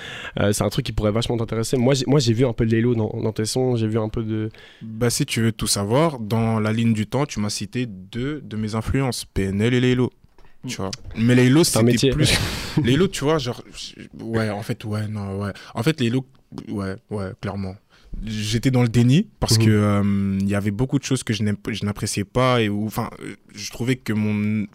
[0.41, 1.77] Euh, c'est un truc qui pourrait vachement t'intéresser.
[1.77, 3.99] Moi, j'ai- moi, j'ai vu un peu de Lélo dans, dans tes sons, j'ai vu
[3.99, 4.51] un peu de.
[4.83, 8.41] Bah, si tu veux tout savoir, dans la ligne du temps, tu m'as cité deux
[8.43, 10.11] de mes influences, PNL et Laylo.
[10.67, 10.91] Tu vois.
[11.17, 12.11] Mais un c'était métier.
[12.11, 12.33] plus.
[12.85, 13.63] Laylo, tu vois, genre.
[14.21, 15.51] Ouais, en fait, ouais, non, ouais.
[15.75, 16.25] En fait, Laylo,
[16.69, 17.75] ouais, ouais, clairement.
[18.25, 19.65] J'étais dans le déni parce Mhm.
[19.65, 21.43] que euh, il y avait beaucoup de choses que je
[21.85, 24.67] n'appréciais pas et enfin, euh, je trouvais que mon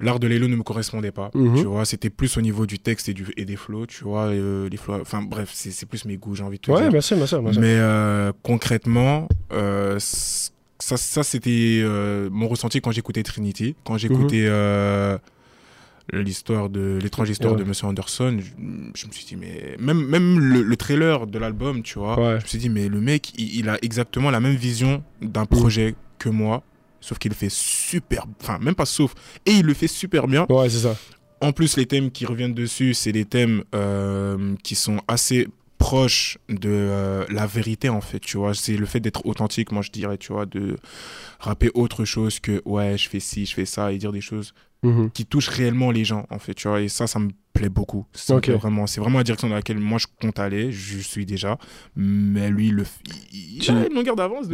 [0.00, 1.30] l'art de Laylo ne me correspondait pas.
[1.34, 1.56] Mhm.
[1.56, 4.26] Tu vois, c'était plus au niveau du texte et, du, et des flows, tu vois,
[4.26, 5.00] euh, les flows.
[5.00, 6.90] Enfin, bref, c'est c'est plus mes goûts, j'ai envie de te Ouais, dire.
[6.90, 7.42] bien sûr, bien sûr.
[7.42, 7.60] bien sûr.
[7.62, 11.82] Mais euh, concrètement, euh, ça, ça c'était
[12.30, 15.16] mon ressenti quand j'écoutais Trinity, quand j'écoutais euh,
[16.12, 17.54] l'histoire de l'étrange histoire.
[17.54, 17.58] Ouais.
[17.60, 18.36] de Monsieur Anderson.
[18.38, 18.50] Je,
[19.00, 22.38] je me suis dit mais même même le, le trailer de l'album, tu vois, Ouais.
[22.40, 25.42] je me suis dit mais le mec, il, il a exactement la même vision d'un
[25.42, 25.46] Mhm.
[25.46, 26.62] projet que moi.
[27.02, 29.12] Sauf qu'il le fait super, enfin même pas sauf,
[29.44, 30.46] et il le fait super bien.
[30.48, 30.96] Ouais, c'est ça.
[31.42, 36.38] En plus, les thèmes qui reviennent dessus, c'est des thèmes euh, qui sont assez proches
[36.48, 38.54] de euh, la vérité, en fait, tu vois.
[38.54, 40.76] C'est le fait d'être authentique, moi, je dirais, tu vois, de
[41.40, 44.54] rapper autre chose que, ouais, je fais ci, je fais ça, et dire des choses
[44.84, 45.10] Mhm.
[45.10, 46.80] qui touchent réellement les gens, en fait, tu vois.
[46.80, 48.06] Et ça, ça me plaît beaucoup.
[48.52, 51.58] Plaît vraiment, c'est vraiment la direction dans laquelle moi, je compte aller, je suis déjà.
[51.96, 52.84] Mais lui, il le
[53.32, 54.48] il, il Tu- a une longueur d'avance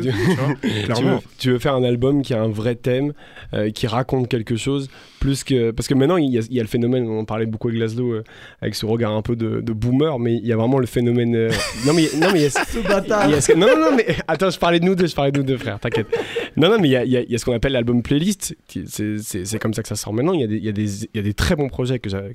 [0.97, 3.13] tu veux, tu veux faire un album qui a un vrai thème,
[3.55, 4.89] euh, qui raconte quelque chose,
[5.21, 5.71] plus que.
[5.71, 7.69] Parce que maintenant, il y a, il y a le phénomène, on en parlait beaucoup
[7.69, 8.23] avec euh,
[8.61, 11.35] avec ce regard un peu de, de boomer, mais il y a vraiment le phénomène.
[11.35, 11.51] euh,
[11.87, 13.91] Non, mais non, mais il y a, Ce bâtard il y a ce- Non, non,
[13.91, 16.09] non, mais attends, je parlais de nous deux, je parlais de nous deux, frère, t'inquiète.
[16.57, 18.57] Non, non, mais il y a, il y a- il ce qu'on appelle l'album playlist,
[18.69, 20.33] c'est- c'est c'est comme ça que ça sort maintenant.
[20.33, 21.99] Il y, a des- il y, a des- il y a des très bons projets
[22.01, 22.33] que j'a-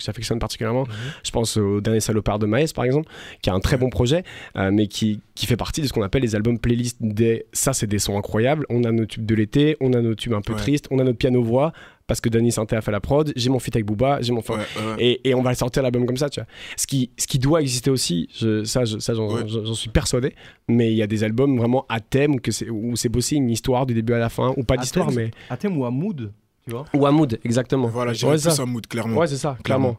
[0.58, 0.86] particulièrement.
[1.24, 3.10] Je pense au dernier Salopard de Maes, par exemple,
[3.42, 4.24] qui a un très bon projet,
[4.58, 6.98] euh, mais qui, qui fait partie de ce qu'on appelle les albums playlist.
[7.02, 7.46] Des...
[7.54, 8.66] Ça, c'est des sons incroyables.
[8.70, 10.60] On a nos tubes de l'été, on a nos tubes un peu Ouais.
[10.60, 11.74] tristes, on a notre piano-voix,
[12.06, 14.42] parce que Danny Santé a fait la prod, j'ai mon feat avec Booba, j'ai mon.
[14.42, 14.64] Ouais, ouais.
[15.00, 16.48] Et, et on va sortir l'album comme ça, tu vois.
[16.78, 19.44] Ce qui, ce qui doit exister aussi, je, ça, je- ça j'en Ouais.
[19.74, 20.36] suis persuadé,
[20.68, 23.50] mais il y a des albums vraiment à thème, que c'est- où c'est bossé une
[23.50, 25.32] histoire du début à la fin, ou pas d'histoire, mais.
[25.50, 26.32] À thème ou à mood,
[26.66, 27.88] tu vois Ou à mood, exactement.
[27.88, 28.62] Voilà, j'ai Ouais, plus ça.
[28.62, 29.18] un mood, clairement.
[29.18, 29.94] Ouais, c'est ça, clairement.
[29.94, 29.98] Clairement,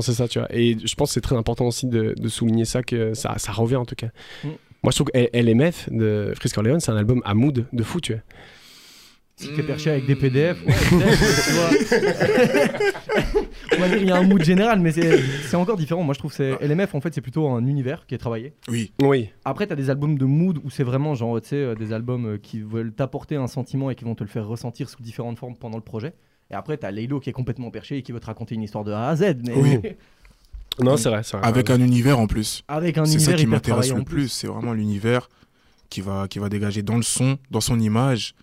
[0.00, 0.48] c'est ça, tu vois.
[0.54, 3.52] Et je pense que c'est très important aussi de, de souligner ça, que ça, ça
[3.52, 4.08] revient en tout cas.
[4.44, 4.48] Mm.
[4.82, 8.00] Moi, je trouve que LMF de Frisk Orleans, c'est un album à mood de fou,
[8.00, 8.22] tu vois.
[9.38, 10.94] Si t'es perché avec des PDF, ouais, tu
[11.52, 11.68] vois.
[13.76, 16.02] On va dire il y a un mood général, mais c'est c'est encore différent.
[16.02, 18.54] Moi, je trouve que c'est LMF, en fait, c'est plutôt un univers qui est travaillé.
[18.68, 19.28] Oui, Oui.
[19.44, 22.24] Après, t'as des albums de mood où c'est vraiment genre, tu sais, euh, des albums
[22.24, 25.38] euh, qui veulent t'apporter un sentiment et qui vont te le faire ressentir sous différentes
[25.38, 26.14] formes pendant le projet.
[26.50, 28.84] Et après, t'as Laylo qui est complètement perché et qui veut te raconter une histoire
[28.84, 29.80] de A à Z, mais Oui.
[30.78, 31.46] Non, c'est vrai, c'est vrai.
[31.46, 32.62] avec un univers en plus.
[32.68, 34.28] avec un C'est ça univers qui m'intéresse le en plus.
[34.28, 35.30] C'est vraiment l'univers
[35.88, 38.34] qui va, qui va dégager dans le son, dans son image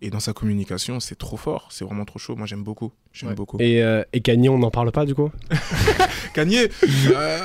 [0.00, 1.00] et dans sa communication.
[1.00, 1.68] C'est trop fort.
[1.70, 2.36] C'est vraiment trop chaud.
[2.36, 2.92] Moi, j'aime beaucoup.
[3.12, 3.34] J'aime Ouais.
[3.34, 3.56] beaucoup.
[3.60, 5.30] Et, euh, et Kanye, on n'en parle pas du coup?
[6.34, 6.68] Kanye
[7.12, 7.38] euh,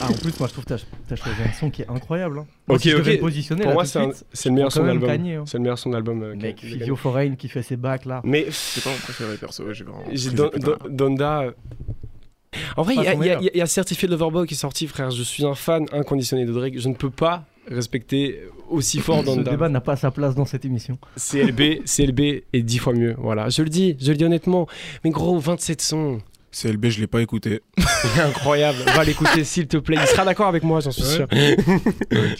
[0.00, 0.74] Ah, en plus, moi, je trouve que
[1.08, 2.38] t'as choisi un son qui est incroyable.
[2.40, 2.46] hein.
[2.68, 3.18] Moi, Ok, si ok.
[3.18, 4.00] Pour là, moi, c'est
[4.32, 5.10] c'est le meilleur son d'album.
[5.10, 5.44] Hein.
[5.46, 6.22] C'est le meilleur son d'album.
[6.22, 8.20] euh, Mec, Fivio Foreign qui fait ses bacs là.
[8.24, 9.64] Mais C'est pas mon préféré perso.
[9.72, 10.04] J'ai vraiment.
[10.34, 10.88] Don- Don-.
[10.88, 11.40] Donda.
[11.42, 11.52] euh,
[12.76, 15.10] En vrai, il y, a- y y a Certified Loverboy qui est sorti, frère.
[15.10, 16.78] Je suis un fan inconditionné de Drake.
[16.78, 19.50] Je ne peux pas respecter aussi fort Ce Donda.
[19.50, 20.98] débat n'a pas sa place dans cette émission.
[21.16, 22.20] CLB, CLB
[22.52, 23.14] est dix fois mieux.
[23.18, 24.66] Voilà, je le dis, je le dis honnêtement.
[25.04, 26.20] Mais gros, 27 sons.
[26.52, 27.62] CLB, je l'ai pas écouté.
[28.18, 28.78] Incroyable.
[28.94, 29.96] Va l'écouter s'il te plaît.
[30.00, 31.08] Il sera d'accord avec moi, j'en suis Ouais.
[31.10, 31.26] sûr.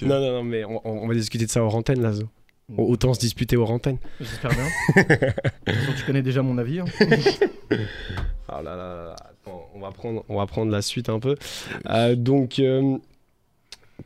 [0.06, 2.12] Non, non, non, mais on, va discuter de ça hors antenne, là.
[2.12, 2.24] Zo.
[2.78, 3.98] Autant se disputer hors antenne.
[4.20, 5.04] J'espère bien.
[5.98, 6.80] Tu connais déjà mon avis.
[6.80, 6.84] hein.
[8.48, 9.16] Ah là là là là.
[9.20, 11.34] Attends, on va prendre, on va prendre la suite un peu.
[11.90, 12.96] Euh, donc, euh,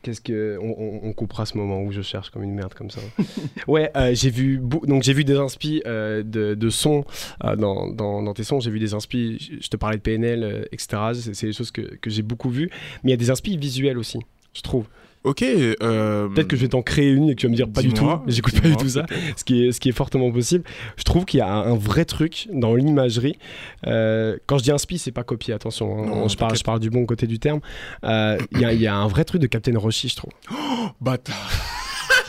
[0.01, 3.01] qu'est-ce que on, coupera ce moment où je cherche comme une merde comme ça.
[3.67, 7.03] ouais, euh, j'ai vu, donc j'ai vu des inspi euh, de, de sons
[7.43, 8.59] euh, dans, dans, tes sons.
[8.59, 9.57] J'ai vu des inspi.
[9.61, 10.97] Je te parlais de PNL, etc.
[11.13, 12.69] C'est c'est des choses que, que j'ai beaucoup vues.
[13.03, 14.19] Mais il y a des inspi visuels aussi.
[14.53, 14.85] Je trouve.
[15.23, 15.41] Ok.
[15.43, 17.81] euh, Peut-être que je vais t'en créer une et que tu vas me dire pas
[17.81, 18.07] du tout.
[18.27, 19.05] J'écoute pas du tout ça.
[19.35, 20.63] Ce qui, est, ce qui est fortement possible.
[20.95, 23.37] Je trouve qu'il y a un vrai truc dans l'imagerie.
[23.85, 25.99] Euh, quand je dis inspi, c'est pas copier, attention.
[26.03, 26.05] hein.
[26.07, 26.59] Non, je, parle, t'inquiète.
[26.59, 27.59] je parle du bon côté du terme.
[28.05, 30.31] Euh, Il y, a, il y a un vrai truc de Captain Roshi, je trouve.
[31.01, 31.51] Bâtard.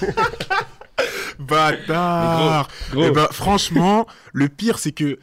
[1.39, 2.69] Bâtard.
[2.93, 3.05] Gros.
[3.07, 5.19] Eh ben, franchement, le pire, c'est que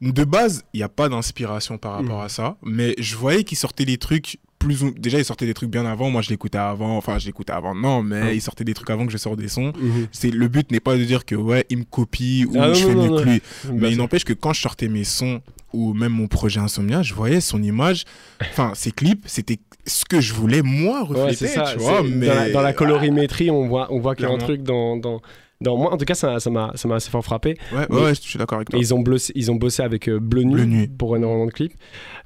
[0.00, 2.24] de base, il n'y a pas d'inspiration par rapport Mhm.
[2.24, 2.56] à ça.
[2.62, 4.92] Mais je voyais qu'il sortait des trucs plus ou...
[4.92, 6.08] Déjà, il sortait des trucs bien avant.
[6.10, 6.96] Moi, je l'écoutais avant.
[6.96, 8.32] Enfin, je l'écoutais avant, non, mais Ah.
[8.32, 9.72] il sortait des trucs avant que je sors des sons.
[9.80, 10.06] Mhm.
[10.12, 12.74] C'est le but n'est pas de dire que ouais, il me copie ou Ah, non,
[12.74, 13.42] je fais non, mieux non, que lui.
[13.72, 15.40] Mais il n'empêche que quand je sortais mes sons
[15.72, 18.04] ou même mon projet Insomnia, je voyais son image,
[18.42, 21.70] enfin ses clips, c'était ce que je voulais moi refléter, Ouais, c'est ça.
[21.72, 22.02] tu vois.
[22.02, 24.38] c'est- Mais dans, la, dans la colorimétrie, on voit, on voit qu'il y a un
[24.38, 25.22] truc dans, dans,
[25.60, 27.56] dans- Moi, en tout cas, ça m'a ça m'a assez fort frappé.
[27.72, 28.78] ouais, Mais- ouais, je suis d'accord avec toi.
[28.78, 30.88] ils ont, bossé, ils ont bossé avec euh, Bleu Nuit, Bleu Nuit.
[30.88, 31.74] pour énormément de clips.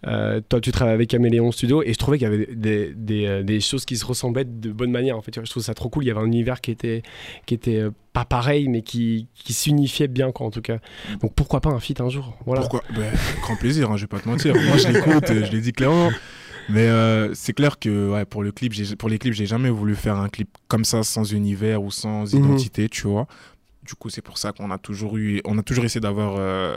[0.06, 3.26] Euh, toi, tu travailles avec Caméléon Studio et je trouvais qu'il y avait des, des,
[3.26, 5.16] euh, des choses qui se ressemblaient de bonne manière.
[5.16, 6.04] En fait, je trouve ça trop cool.
[6.04, 7.02] Il y avait un univers qui était,
[7.46, 10.76] qui était euh, pas pareil, mais qui, qui s'unifiait bien, quoi, en tout cas.
[11.20, 12.36] Donc pourquoi pas un feat un jour?
[12.46, 12.60] Voilà.
[12.60, 12.82] Pourquoi?
[12.94, 13.10] Ben,
[13.42, 14.54] Grand plaisir, hein, je vais pas te mentir.
[14.54, 16.10] Moi, je l'écoute, euh, je l'ai dit clairement.
[16.68, 19.94] Mais euh, c'est clair que ouais, pour, le clip, pour les clips, j'ai jamais voulu
[19.94, 22.44] faire un clip comme ça, sans univers ou sans Mhm.
[22.44, 23.26] identité, tu vois.
[23.82, 26.74] Du coup, c'est pour ça qu'on a toujours eu, on a toujours essayé d'avoir euh,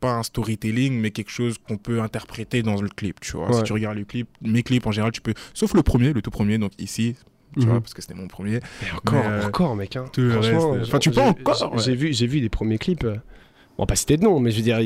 [0.00, 3.48] pas un storytelling, mais quelque chose qu'on peut interpréter dans le clip, tu vois.
[3.48, 3.54] Ouais.
[3.58, 6.22] Si tu regardes le clip, mes clips en général, tu peux, sauf le premier, le
[6.22, 7.14] tout premier, donc ici,
[7.54, 7.68] tu Mhm.
[7.72, 8.56] vois, parce que c'était mon premier.
[8.56, 9.96] Et encore, Mais, euh, encore, mec.
[9.96, 10.06] Hein.
[10.14, 13.04] tout le reste, tu peux encore, j'ai- vu, j'ai vu des premiers clips.
[13.80, 14.78] On va pas citer de nom, mais je veux dire,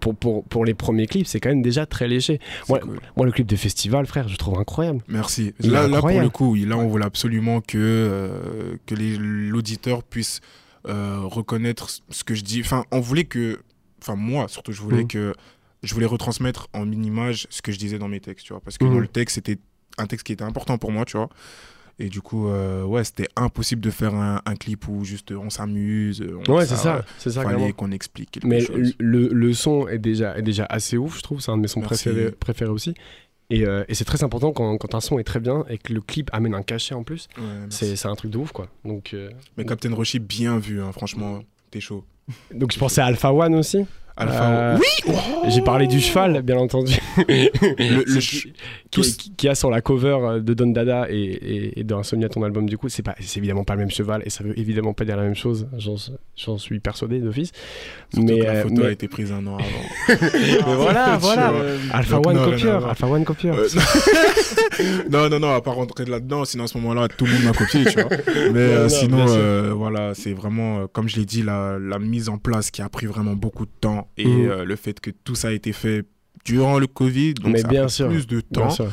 [0.00, 2.40] pour, pour, pour les premiers clips, c'est quand même déjà très léger.
[2.66, 2.80] Cool.
[3.14, 5.02] Moi, le clip de festival, frère, je trouve incroyable.
[5.06, 5.52] Merci.
[5.60, 10.40] Il Là, là, pour le coup, là, on voulait absolument que, euh, que l'auditeur puisse
[10.86, 12.62] euh, reconnaître ce que je dis.
[12.64, 13.60] Enfin, on voulait que.
[14.00, 15.08] Enfin, moi, surtout, je voulais Mhm.
[15.08, 15.34] que.
[15.82, 18.62] Je voulais retransmettre en image ce que je disais dans mes textes, tu vois.
[18.62, 19.58] Parce que dans le texte, c'était
[19.98, 21.28] un texte qui était important pour moi, tu vois.
[22.00, 25.50] Et du coup, euh, ouais, c'était impossible de faire un, un clip où juste on
[25.50, 26.24] s'amuse.
[26.48, 28.94] on- Ouais, c'est ça, c'est ça, Fallait qu'on explique quelque Mais chose.
[29.00, 31.40] le, le son est déjà, est déjà assez ouf, je trouve.
[31.40, 32.94] C'est un de mes sons préférés, préférés aussi.
[33.50, 35.92] Et, euh, et c'est très important quand, quand un son est très bien et que
[35.92, 37.28] le clip amène un cachet en plus.
[37.38, 38.68] Ouais, c'est un truc de ouf, quoi.
[38.84, 42.04] Donc, euh, Mais Captain Roshi, bien vu, hein, franchement, t'es chaud.
[42.54, 43.86] donc je pensais à Alpha One aussi.
[44.18, 44.50] Alpha.
[44.50, 45.14] Euh, Oui
[45.48, 46.94] J'ai parlé du cheval, bien entendu.
[47.28, 48.52] Le- le ch- qui,
[48.90, 51.94] tous- qui- qui a sur la cover euh, de Don Dada et, et, et de
[51.94, 53.04] Insomnia, ton album, du coup, c'est
[53.36, 55.68] évidemment pas le même cheval et ça veut évidemment pas dire la même chose.
[56.36, 57.52] J'en suis persuadé d'office.
[58.16, 60.18] Mais, que la euh, photo mais- a été prise un an avant.
[60.32, 61.52] mais voilà, voilà.
[61.92, 62.90] Alpha Donc, One non, copieur, voir.
[62.90, 63.56] Alpha One copieur.
[63.58, 63.68] Euh,
[65.10, 67.52] non, non, non, à pas rentrer là-dedans, sinon à ce moment-là, tout le monde m'a
[67.52, 68.10] copié, tu vois.
[68.52, 72.38] Mais Non, non, sinon, voilà, c'est vraiment, comme je l'ai dit, la, la mise en
[72.38, 74.50] place qui a pris vraiment beaucoup de temps et Mhm.
[74.50, 76.04] euh, le fait que tout ça a été fait
[76.44, 78.08] durant le Covid, donc Mais ça bien a sûr.
[78.08, 78.70] plus de Bien temps.
[78.70, 78.88] sûr.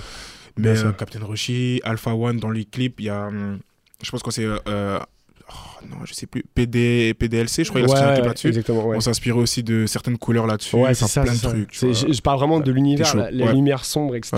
[0.58, 0.88] Mais Bien sûr.
[0.88, 3.60] euh, Captain Roshi, Alpha One dans les clips, il y a, hum,
[4.04, 5.00] je pense que c'est, euh,
[5.50, 8.50] oh, non, je sais plus, PD, PDLC, je crois qu'il a Ouais, là-dessus.
[8.52, 8.96] Ouais.
[8.98, 11.24] On s'inspirait aussi de certaines couleurs là-dessus, Ouais, enfin, c'est ça.
[11.24, 11.74] plein de trucs.
[11.74, 14.38] Je, je parle vraiment de l'univers, la, la lumière sombre, etc.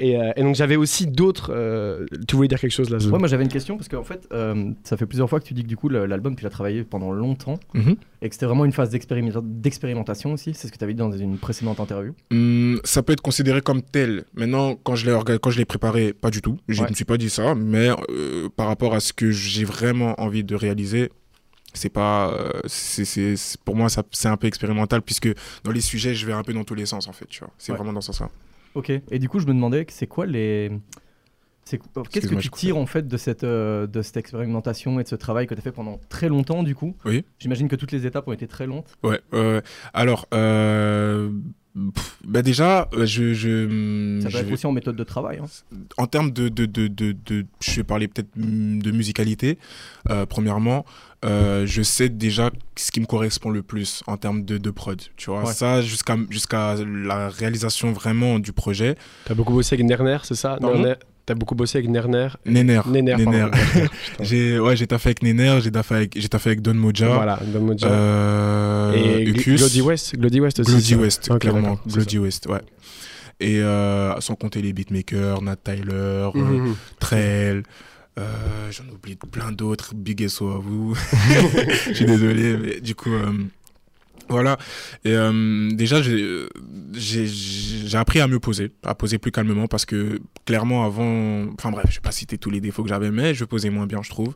[0.00, 1.52] Et, euh, et donc j'avais aussi d'autres.
[1.54, 4.26] euh, tu voulais dire quelque chose là Ouais, moi j'avais une question parce qu'en fait,
[4.32, 6.82] euh, ça fait plusieurs fois que tu dis que du coup l'album tu l'as travaillé
[6.84, 7.96] pendant longtemps Mhm.
[8.22, 10.52] et que c'était vraiment une phase d'expériment- d'expérimentation aussi.
[10.54, 12.12] C'est ce que tu avais dit dans une précédente interview.
[12.32, 14.24] Hum, ça peut être considéré comme tel.
[14.34, 16.58] Maintenant, quand je l'ai quand je l'ai préparé, pas du tout.
[16.68, 16.90] Je ne Ouais.
[16.90, 20.42] me suis pas dit ça, mais euh, par rapport à ce que j'ai vraiment envie
[20.44, 21.10] de réaliser,
[21.74, 23.04] c'est pas, euh, c'est,
[23.64, 25.28] pour moi, ça, c'est un peu expérimental puisque
[25.64, 27.26] dans les sujets, je vais un peu dans tous les sens en fait.
[27.26, 27.78] Tu vois, c'est Ouais.
[27.78, 28.30] vraiment dans ce sens-là.
[28.74, 28.90] Ok.
[28.90, 30.70] Et du coup, je me demandais c'est quoi les.
[32.10, 35.16] Qu'est-ce que tu tires en fait de cette, euh, de cette expérimentation et de ce
[35.16, 36.96] travail que tu as fait pendant très longtemps du coup?
[37.04, 37.24] Oui.
[37.38, 38.96] J'imagine que toutes les étapes ont été très lentes.
[39.02, 39.20] Ouais.
[39.34, 39.60] euh,
[39.92, 41.30] alors, euh,
[41.94, 45.38] pff, bah déjà, euh, je, je, Ça peut je être aussi en méthode de travail.
[45.42, 45.46] hein.
[45.96, 49.58] en termes de, de, de, de, de- je vais parler peut-être mm, de musicalité,
[50.10, 50.84] euh, premièrement,
[51.24, 55.00] euh, je sais déjà ce qui me correspond le plus en termes de, de prod.
[55.16, 55.52] Tu vois, Ouais.
[55.52, 58.96] ça jusqu'à jusqu'à la réalisation vraiment du projet.
[59.24, 60.58] T'as beaucoup bossé avec Nerner, c'est ça?
[60.60, 60.78] Pardon?
[60.78, 60.94] Nerner,
[61.28, 62.28] t'as beaucoup bossé avec Nerner.
[62.42, 62.82] Pardon.
[62.86, 63.16] Nener.
[63.16, 63.50] Putain.
[64.20, 67.08] J'ai ouais, j'ai taffé avec Nener, j'ai taffé avec, j'ai taffé avec Don Moja.
[67.08, 67.86] Voilà, Don Moja.
[67.86, 69.24] Euh, et.
[69.32, 70.70] Glody West, Glody West aussi.
[70.70, 70.94] Glody.
[70.94, 71.78] West, clairement.
[71.86, 72.62] Glody West, ouais.
[73.40, 76.38] Et euh, sans compter les beatmakers, Nat Tyler, euh, ça.
[76.38, 76.74] Mhm.
[76.98, 77.62] Trell,
[78.18, 80.96] euh, j'en oublie plein d'autres, Big SO à vous.
[81.88, 83.32] Je suis désolé, mais du coup, euh,
[84.28, 84.58] voilà.
[85.06, 86.48] Euh, déjà, j'ai
[87.94, 91.96] appris à me poser, à poser plus calmement parce que clairement, avant, enfin bref, je
[91.96, 94.34] vais pas citer tous les défauts que j'avais, mais je posais moins bien, je trouve.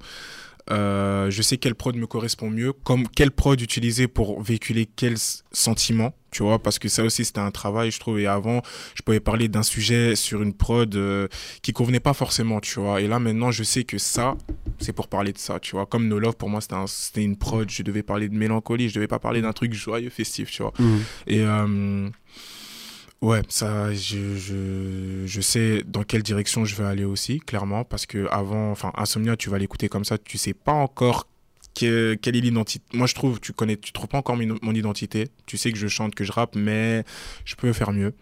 [0.71, 5.17] Euh, je sais quelle prod me correspond mieux, comme quelle prod utiliser pour véhiculer quel
[5.51, 8.21] sentiment, tu vois, parce que ça aussi c'était un travail, je trouve.
[8.21, 8.63] Et avant,
[8.95, 11.27] je pouvais parler d'un sujet sur une prod euh,
[11.63, 13.01] qui convenait pas forcément, tu vois.
[13.01, 14.37] Et là maintenant, je sais que ça,
[14.79, 15.85] c'est pour parler de ça, tu vois.
[15.87, 18.89] Comme No Love, pour moi, c'était un- c'était une prod, je devais parler de mélancolie,
[18.89, 20.73] je devais pas parler d'un truc joyeux, festif, tu vois.
[20.79, 21.01] Mhm.
[21.27, 22.09] Et euh,
[23.23, 28.05] ouais, ça, je, je, je sais dans quelle direction je vais aller aussi, clairement, parce
[28.07, 31.27] que avant, enfin, Insomnia, tu vas l'écouter comme ça, tu sais pas encore
[31.75, 32.85] que- quelle est l'identité.
[32.93, 35.29] Moi, je trouve, tu connais, tu trouves pas encore mon, identité.
[35.47, 37.03] Tu sais que je chante, que je rappe, mais
[37.47, 38.13] je peux faire mieux.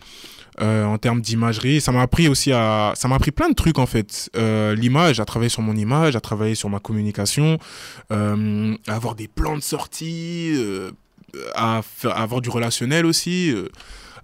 [0.60, 3.78] Euh, en termes d'imagerie, ça m'a appris aussi à, ça m'a appris plein de trucs
[3.78, 4.30] en fait.
[4.36, 7.58] Euh, L'image, à travailler sur mon image, à travailler sur ma communication,
[8.12, 10.90] euh, à avoir des plans de sortie, euh,
[11.54, 13.54] à, à avoir du relationnel aussi.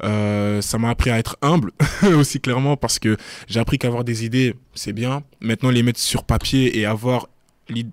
[0.04, 1.72] Euh, ça m'a appris à être humble
[2.16, 3.16] aussi clairement parce que
[3.48, 5.22] j'ai appris qu'avoir des idées c'est bien.
[5.40, 7.28] Maintenant les mettre sur papier et avoir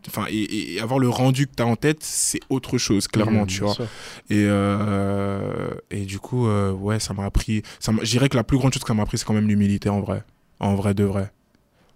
[0.08, 3.42] enfin et, et avoir le rendu que tu as en tête c'est autre chose clairement
[3.42, 3.86] Mhm, tu vois sûr.
[4.30, 8.58] et euh, et du coup euh, ouais ça m'a appris ça dirais que la plus
[8.58, 10.24] grande chose que ça m'a appris c'est quand même l'humilité en vrai
[10.60, 11.32] en vrai de vrai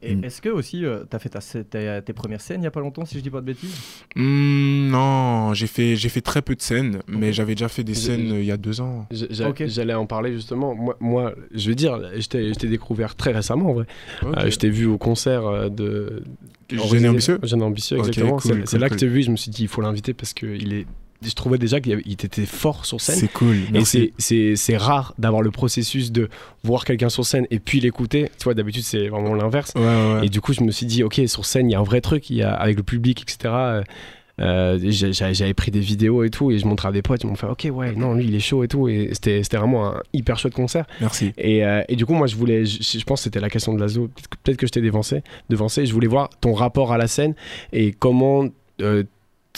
[0.03, 0.23] Et Mm.
[0.25, 2.81] est-ce que aussi, euh, t'as fait ta, ta- tes premières scènes il y a pas
[2.81, 3.75] longtemps, si je dis pas de bêtises?
[4.15, 7.95] Hmm, non j'ai fait j'ai fait très peu de scènes mais j'avais déjà fait des
[7.95, 9.07] scènes euh, il y a deux ans.
[9.65, 10.75] J'allais en parler justement.
[10.75, 13.85] Moi, moi je veux dire, je t'ai je t'ai découvert très récemment en vrai.
[14.23, 16.21] Euh, je t'ai vu au concert euh, de.
[16.69, 17.39] Jeune ambitieux?
[17.43, 18.33] Jeune ambitieux, exactement.
[18.33, 18.97] cool, c'est cool, c'est là cool.
[18.97, 20.85] que je t'ai vu, je me suis dit, il faut l'inviter parce qu'il est.
[21.25, 23.15] Je trouvais déjà qu'il était fort sur scène.
[23.15, 24.13] c'est cool Et merci
[24.55, 26.29] c'est- rare d'avoir le processus de
[26.63, 28.29] voir quelqu'un sur scène et puis l'écouter.
[28.37, 29.73] Tu vois, d'habitude, c'est vraiment l'inverse.
[29.75, 30.25] ouais, ouais, ouais.
[30.25, 32.01] Et du coup, je me suis dit, ok, sur scène, il y a un vrai
[32.01, 33.37] truc, il y a, avec le public, etc.
[33.53, 33.83] euh,
[34.39, 37.35] euh, J'avais pris des vidéos et tout, et je montrais à des potes, ils m'ont
[37.35, 38.87] fait, ok, ouais, non, lui, il est chaud et tout.
[38.87, 40.85] Et c'était vraiment un hyper chouette concert.
[41.01, 43.49] merci Et, euh, et du coup, moi, je voulais, je, je pense que c'était la
[43.49, 44.09] question de Lazo,
[44.43, 47.33] peut-être que- je t'ai devancé, devancé, je voulais voir ton rapport à la scène
[47.73, 48.45] et comment.
[48.81, 49.03] euh,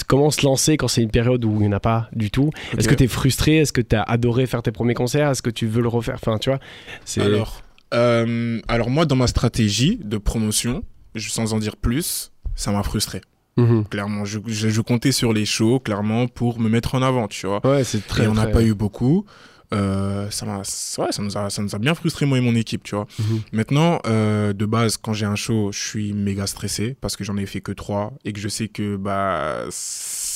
[0.08, 2.50] Comment se lancer quand c'est une période où il n'y en a pas du tout
[2.78, 3.58] Est-ce que tu es frustré?
[3.58, 5.30] Est-ce que tu as adoré faire tes premiers concerts?
[5.30, 6.16] Est-ce que tu veux le refaire?
[6.16, 6.60] Enfin, tu vois,
[7.06, 7.22] c'est.
[7.22, 7.62] Alors,
[7.94, 10.84] euh, alors moi, dans ma stratégie de promotion,
[11.16, 13.22] je- sans en dire plus, ça m'a frustré.
[13.58, 13.86] Mhm.
[13.90, 17.46] Clairement, je, je, je comptais sur les shows, clairement, pour me mettre en avant, tu
[17.48, 17.66] vois.
[17.68, 18.24] Ouais, c'est très.
[18.24, 19.26] et on n'a très- pas eu beaucoup.
[19.74, 22.56] Euh, ça, m'a, ouais, ça, nous a, ça nous a bien frustré, moi et mon
[22.56, 23.08] équipe, tu vois.
[23.20, 23.42] Mhm.
[23.52, 27.38] Maintenant, euh, de base, quand j'ai un show, je suis méga stressé parce que j'en
[27.38, 29.66] ai fait que trois et que je sais que bah,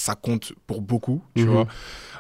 [0.04, 1.50] ça compte pour beaucoup, tu Mhm.
[1.50, 1.68] vois.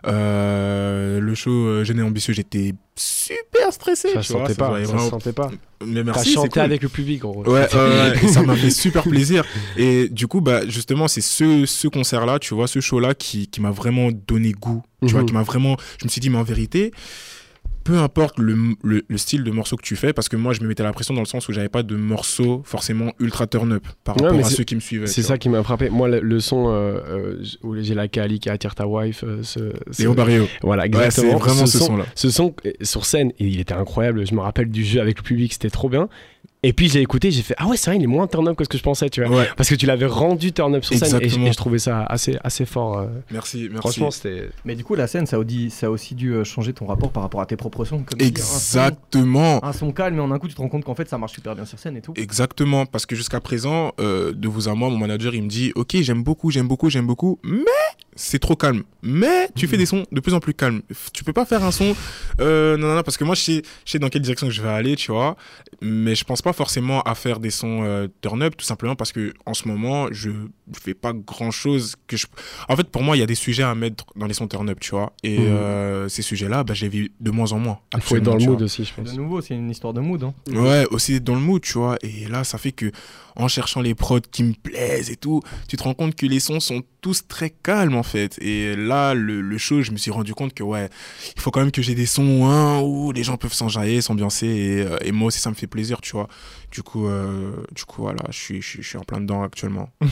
[0.06, 4.10] Euh, le show euh, Jeune et ambitieux, j'étais super stressé.
[4.13, 4.69] Ça tu se vois, sentait se pas.
[4.80, 5.52] Ça se vraiment- sentait pas.
[5.86, 6.62] Mais T'as merci, c'est chanté cool.
[6.62, 7.52] avec le public, en gros.
[7.52, 7.67] Ouais,
[8.24, 9.43] et ça m'a fait super plaisir.
[9.76, 13.60] Et du coup, bah, justement, c'est ce, ce concert-là, tu vois, ce show-là qui, qui
[13.60, 14.82] m'a vraiment donné goût.
[15.06, 15.28] Tu vois, Mhm.
[15.28, 15.76] qui m'a vraiment.
[16.00, 16.93] Je me suis dit, mais en vérité,
[17.84, 20.62] peu importe le, le, le style de morceau que tu fais, parce que moi, je
[20.62, 23.84] me mettais la pression dans le sens où j'avais pas de morceau forcément ultra turn-up
[24.04, 25.08] par Ouais, rapport à ceux qui me suivaient.
[25.08, 25.89] C'est ça qui m'a frappé.
[25.89, 29.43] Moi, le, le son euh, euh, où j'ai la Kali qui attire ta wife, euh,
[29.43, 29.74] ce, vois.
[29.91, 30.48] ce- Léo Barrio.
[30.62, 31.38] Voilà, Ouais, c'est exactement.
[31.38, 32.06] vraiment ce son, son-là.
[32.15, 34.26] ce son euh, sur scène, et il était incroyable.
[34.26, 36.08] Je me rappelle du jeu avec le public, c'était trop bien.
[36.65, 38.56] Et puis j'ai écouté, j'ai fait ah ouais, c'est vrai, il est moins turn up
[38.56, 39.36] que ce que je pensais, tu vois.
[39.38, 42.04] Ouais, Parce que tu l'avais rendu turn up sur scène et, et je trouvais ça
[42.06, 42.99] assez, assez fort.
[42.99, 43.08] euh.
[43.32, 43.78] merci, merci.
[43.82, 44.49] Franchement, c'était.
[44.65, 46.86] Mais du coup, la scène, ça a, aussi, ça a aussi dû euh, changer ton
[46.86, 48.04] rapport par rapport à tes propres sons.
[48.04, 49.63] Comme tu dis, un son- Exactement.
[49.63, 51.34] Un son calme, mais en un coup, tu te rends compte qu'en fait, ça marche
[51.34, 52.13] super bien sur scène et tout.
[52.15, 55.71] Exactement, parce que jusqu'à présent, euh, de vous à moi, mon manager, il me dit,
[55.76, 57.60] ok, j'aime beaucoup, j'aime beaucoup, j'aime beaucoup, mais
[58.15, 58.84] c'est trop calme.
[59.02, 60.82] Mais tu fais des sons de plus en plus calmes.
[61.13, 61.93] Tu peux pas faire un son,
[62.39, 64.54] euh, non, non, non, parce que moi, je sais, je sais dans quelle direction que
[64.54, 65.36] je vais aller, tu vois,
[65.82, 69.12] mais je pense pas forcément à faire des sons euh, turn up, tout simplement parce
[69.12, 70.30] que en ce moment, je
[70.82, 72.28] fais pas grand chose que je.
[72.69, 74.69] En fait, pour moi, il y a des sujets à mettre dans les sons turn
[74.69, 75.45] up, tu vois, et Mhm.
[75.47, 77.80] euh, ces sujets-là, bah, je les vis de moins en moins.
[77.95, 78.65] Il faut être dans le mood vois.
[78.65, 79.12] aussi, je pense.
[79.12, 80.23] De nouveau, c'est une histoire de mood.
[80.23, 80.34] Hein.
[80.54, 81.97] Ouais, aussi dans le mood, tu vois.
[82.02, 82.91] Et là, ça fait que
[83.36, 86.39] en cherchant les prods qui me plaisent et tout, tu te rends compte que les
[86.39, 88.38] sons sont tous très calmes en fait.
[88.42, 90.89] Et là, le, le show, je me suis rendu compte que ouais,
[91.36, 94.48] il faut quand même que j'ai des sons hein, où les gens peuvent s'enjailler, s'ambiancer.
[94.48, 96.28] Et, euh, et moi aussi, ça me fait plaisir, tu vois.
[96.72, 99.44] Du coup, euh, du coup voilà, je suis, je, suis- je suis en plein dedans
[99.44, 99.89] actuellement.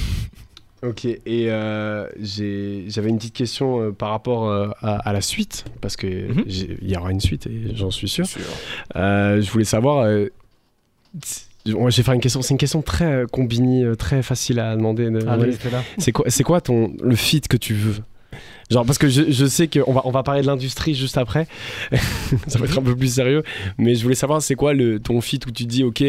[0.83, 5.63] Ok, et euh, j'avais une petite question euh, par rapport euh, à, à la suite,
[5.79, 6.43] parce que Mhm.
[6.47, 8.25] il y aura une suite et j'en suis sûr.
[8.25, 8.41] Sûr.
[8.95, 10.07] Je voulais savoir,
[11.67, 12.41] Ouais, je vais faire une question.
[12.41, 15.09] C'est une question très euh, combini, euh, très facile à demander.
[15.09, 15.19] de-
[15.51, 15.83] fais-la.
[15.97, 17.95] C'est quoi, c'est quoi ton le feat que tu veux?
[18.71, 21.45] Genre parce que je, je sais qu'on va on va parler de l'industrie juste après.
[22.47, 23.43] Ça va être un peu plus sérieux,
[23.77, 26.01] mais je voulais savoir c'est quoi le ton feat où tu dis ok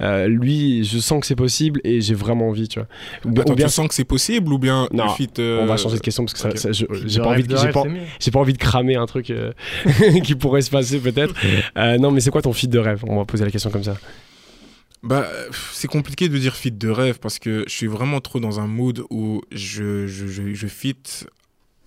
[0.00, 2.86] euh, lui je sens que c'est possible et j'ai vraiment envie tu vois.
[3.24, 5.58] Ou, bien- Attends, ou bien tu sens que c'est possible ou bien Non, le euh,
[5.62, 6.86] on va changer de question parce que ça- ça, j'ai
[7.18, 7.82] pas envie rêve de, de j'ai pas,
[8.20, 9.52] j'ai pas envie de cramer un truc euh,
[10.22, 11.34] qui pourrait se passer peut-être.
[11.76, 13.02] Euh, non mais c'est quoi ton feat de rêve?
[13.08, 13.96] On va poser la question comme ça.
[15.04, 15.26] Bah,
[15.72, 18.66] c'est compliqué de dire fit de rêve parce que je suis vraiment trop dans un
[18.66, 20.96] mood où je, je, je, je fit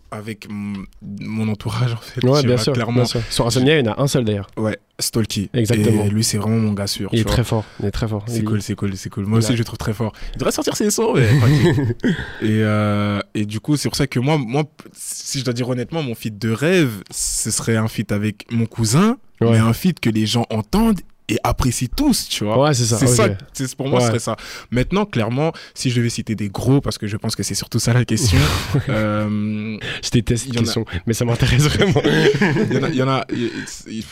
[0.09, 2.23] avec mon, entourage en fait.
[2.25, 2.71] Ouais bien sûr.
[2.71, 2.93] Clairement.
[2.93, 3.21] bien sûr.
[3.29, 4.47] Sur Insomnia il y en a un seul d'ailleurs.
[4.55, 5.49] Ouais, Stolky.
[5.53, 6.05] Exactement.
[6.05, 7.09] Et lui, c'est vraiment mon gars sûr.
[7.11, 7.65] Il est très fort.
[7.81, 8.23] Il est très fort.
[8.27, 9.25] C'est Il- cool, c'est cool, c'est cool.
[9.25, 10.13] Moi Il aussi, a- je le trouve très fort.
[10.33, 11.27] Il devrait sortir ses sons, mais
[12.41, 15.67] et, euh, et du coup, c'est pour ça que moi, moi, si je dois dire
[15.67, 19.51] honnêtement, mon feat de rêve, ce serait un feat avec mon cousin, Ouais.
[19.51, 22.57] mais un feat que les gens entendent et apprécient tous, tu vois.
[22.61, 22.97] Ouais c'est ça.
[22.97, 23.37] C'est ok.
[23.53, 24.09] ça, pour moi, ce Ouais.
[24.11, 24.35] serait ça.
[24.71, 27.79] Maintenant, clairement, si je devais citer des gros, parce que je pense que c'est surtout
[27.79, 28.39] ça la question,
[28.89, 32.01] euh, Je déteste cette y a- mais ça m'intéresse vraiment.
[32.71, 32.89] il y en a.
[32.89, 33.51] y en a- il-
[33.87, 34.05] il-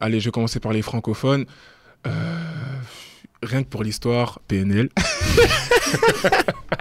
[0.00, 1.46] allez, je vais commencer par les francophones.
[2.06, 2.10] Euh,
[3.42, 4.88] rien que pour l'histoire, PNL.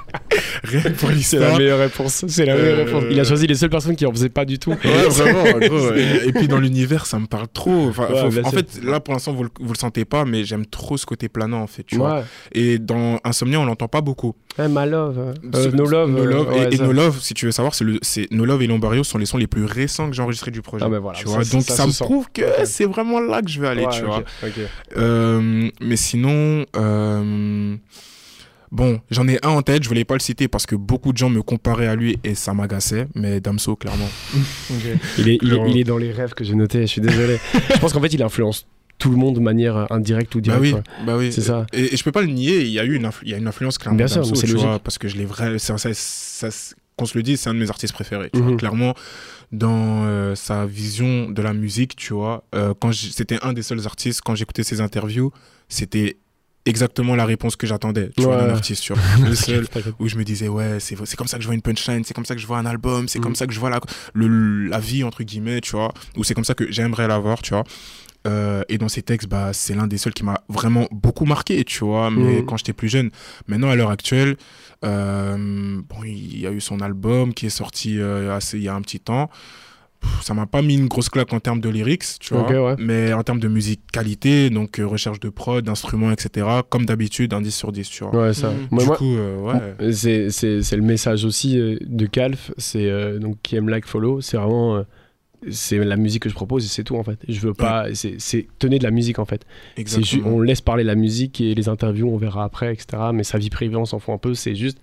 [0.64, 2.26] rien que pour C'est la meilleure réponse.
[2.28, 3.04] C'est la meilleure Euh, réponse.
[3.12, 4.72] Il a choisi les seules personnes qui en faisaient pas du tout.
[4.72, 4.78] Ouais,
[5.10, 5.94] vraiment, gros.
[5.94, 7.88] Et, puis dans l'univers, ça me parle trop.
[7.90, 10.26] Enfin, Ouais, faut- bien en fait, là pour l'instant, vous, le- vous le sentez pas,
[10.26, 11.84] mais j'aime trop ce côté planant, en fait.
[11.84, 12.16] Tu vois.
[12.20, 12.24] Ouais.
[12.54, 14.36] Et dans Insomnia, on l'entend pas beaucoup.
[14.58, 15.18] Ouais, my love.
[15.20, 16.12] euh, Ce- no love.
[16.12, 16.54] No euh, Love.
[16.72, 16.78] et, et.
[16.80, 18.00] No Love, si tu veux savoir, c'est le,
[18.32, 20.84] No Love et Lombario sont les sons les plus récents que j'ai enregistrés du projet.
[20.86, 21.44] Ah, ben voilà, tu ça, vois.
[21.44, 22.04] ça- Donc ça me sent.
[22.04, 24.24] prouve que c'est vraiment là que je vais aller, tu vois.
[24.98, 27.76] Euh, mais sinon, euh,
[28.72, 31.18] bon, j'en ai un en tête, je voulais pas le citer parce que beaucoup de
[31.18, 34.10] gens me comparaient à lui et ça m'agaçait, mais Damso, clairement.
[34.70, 35.66] Il est, il, est, Clairement.
[35.68, 37.38] il est dans les rêves que j'ai notés, je suis désolé.
[37.74, 40.86] je pense qu'en fait, il influence tout le monde de manière indirecte ou Bah directe.
[41.00, 41.32] oui, bah oui.
[41.32, 41.66] C'est ça.
[41.74, 43.34] Et, et je peux pas le nier, il y a eu une, influ- il y
[43.34, 43.98] a une influence clairement.
[43.98, 44.58] Bien sûr, c'est logique.
[44.68, 46.50] vois, parce que je l'ai vrai, ça, ça- ça-
[46.98, 48.30] qu'on se le dise, c'est un de mes artistes préférés.
[48.34, 48.52] Tu vois.
[48.52, 48.58] Mhm.
[48.58, 48.94] Clairement,
[49.54, 53.86] dans euh, sa vision de la musique, tu vois, euh, quand c'était un des seuls
[53.86, 55.32] artistes, quand j'écoutais ses interviews,
[55.70, 56.18] c'était
[56.70, 59.02] exactement la réponse que j'attendais, tu vois, d'un artiste, tu vois.
[59.30, 59.68] Le seul
[60.00, 62.14] où je me disais ouais c'est c'est comme ça que je vois une punchline c'est
[62.14, 63.80] comme ça que je vois un album c'est comme ça que je vois la,
[64.14, 67.52] le, la vie entre guillemets tu vois ou c'est comme ça que j'aimerais l'avoir tu
[67.54, 67.64] vois.
[68.28, 71.64] Euh, et dans ces textes bah c'est l'un des seuls qui m'a vraiment beaucoup marqué
[71.64, 72.46] tu vois mais Mhm.
[72.46, 73.10] quand j'étais plus jeune.
[73.48, 74.36] Maintenant à l'heure actuelle
[74.86, 78.68] euh, bon il y a eu son album qui est sorti euh, assez il y
[78.70, 79.30] a un petit temps
[80.22, 82.76] ça m'a pas mis une grosse claque en termes de lyrics, tu vois, Ok, ouais.
[82.80, 87.34] mais en termes de musique qualité, donc euh, recherche de prod, d'instruments, etc., comme d'habitude,
[87.34, 88.16] un 10 sur 10, tu vois.
[88.28, 88.52] Ouais, ça.
[88.72, 89.38] Moi, du moi, coup, euh,
[89.80, 89.92] ouais.
[89.94, 93.86] c'est, c'est, c'est le message aussi euh, de Calf, c'est euh, donc qui aime like
[93.86, 94.84] follow, c'est vraiment euh,
[95.50, 97.18] c'est la musique que je propose et c'est tout en fait.
[97.28, 99.46] Je veux pas, c'est, c'est tenez de la musique en fait.
[99.78, 100.36] C'est ju- Exactement.
[100.36, 103.04] on laisse parler la musique et les interviews, on verra après, etc.
[103.14, 104.34] Mais sa vie privée, on s'en fout un peu.
[104.34, 104.80] C'est juste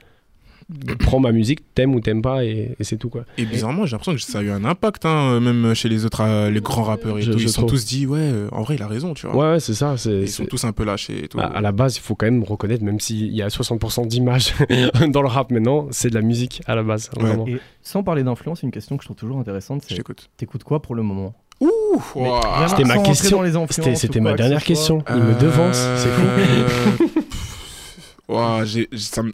[0.98, 3.24] prends ma musique, t'aimes ou t'aimes pas et, et c'est tout quoi.
[3.38, 6.22] Et bizarrement, j'ai l'impression que ça a eu un impact, hein, même chez les autres,
[6.22, 7.38] euh, les grands rappeurs et Je- tout.
[7.38, 9.36] je Ils se sont tous dit, ouais, euh, en vrai, il a raison, tu vois.
[9.36, 9.96] Ouais, ouais, c'est ça.
[9.96, 11.38] C'est, Ils sont tous un peu lâchés et tout.
[11.38, 14.54] à, à la base, il faut quand même reconnaître, même s'il y a 60% d'images
[15.08, 17.10] dans le rap maintenant, c'est de la musique à la base.
[17.16, 17.22] Ouais.
[17.24, 17.46] Vraiment.
[17.46, 20.28] Et sans parler d'influence, une question que je trouve toujours intéressante, c'est t'écoute.
[20.36, 21.34] t'écoutes quoi pour le moment?
[21.60, 21.68] Ouh,
[22.68, 23.40] C'était ma question.
[23.94, 25.02] C'était, ma que dernière question.
[25.08, 27.20] Il me devance, c'est fou.
[28.28, 29.32] Euh, ouah, j'ai- j'ai- ça me-.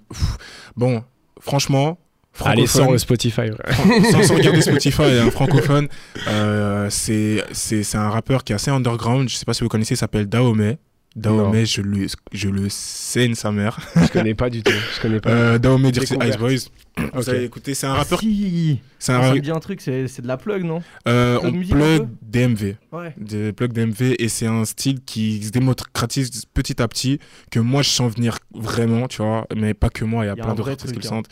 [0.76, 1.02] Bon,
[1.42, 1.98] franchement,
[2.44, 3.42] Allez, sans le Spotify.
[3.50, 4.10] ouais.
[4.10, 5.88] sans, sans regarder Spotify, un francophone,
[6.28, 9.28] euh, c'est c'est c'est un rappeur qui est assez underground.
[9.28, 10.78] Je sais pas si vous connaissez, il s'appelle Dahomey.
[11.14, 13.78] Dahomey, je le, je le saigne sa mère.
[13.96, 14.72] Je connais pas du tout.
[14.96, 15.30] Je connais pas.
[15.30, 16.36] Euh, Dahomey, dire c'est Ice.
[16.38, 16.70] Boys.
[17.14, 18.20] Vous avez écouté, c'est un Ah, rappeur.
[18.20, 20.82] si C'est un Ça me dit un truc, c'est c'est de la plug, non?
[21.08, 22.76] Euh, on musique un plug DMV.
[22.92, 23.14] Ouais.
[23.18, 27.18] de plug DMV et c'est un style qui se démocratise petit à petit
[27.50, 30.34] que moi je sens venir vraiment tu vois mais pas que moi il y a,
[30.34, 31.22] Il y a plein vrai artistes qui le hein.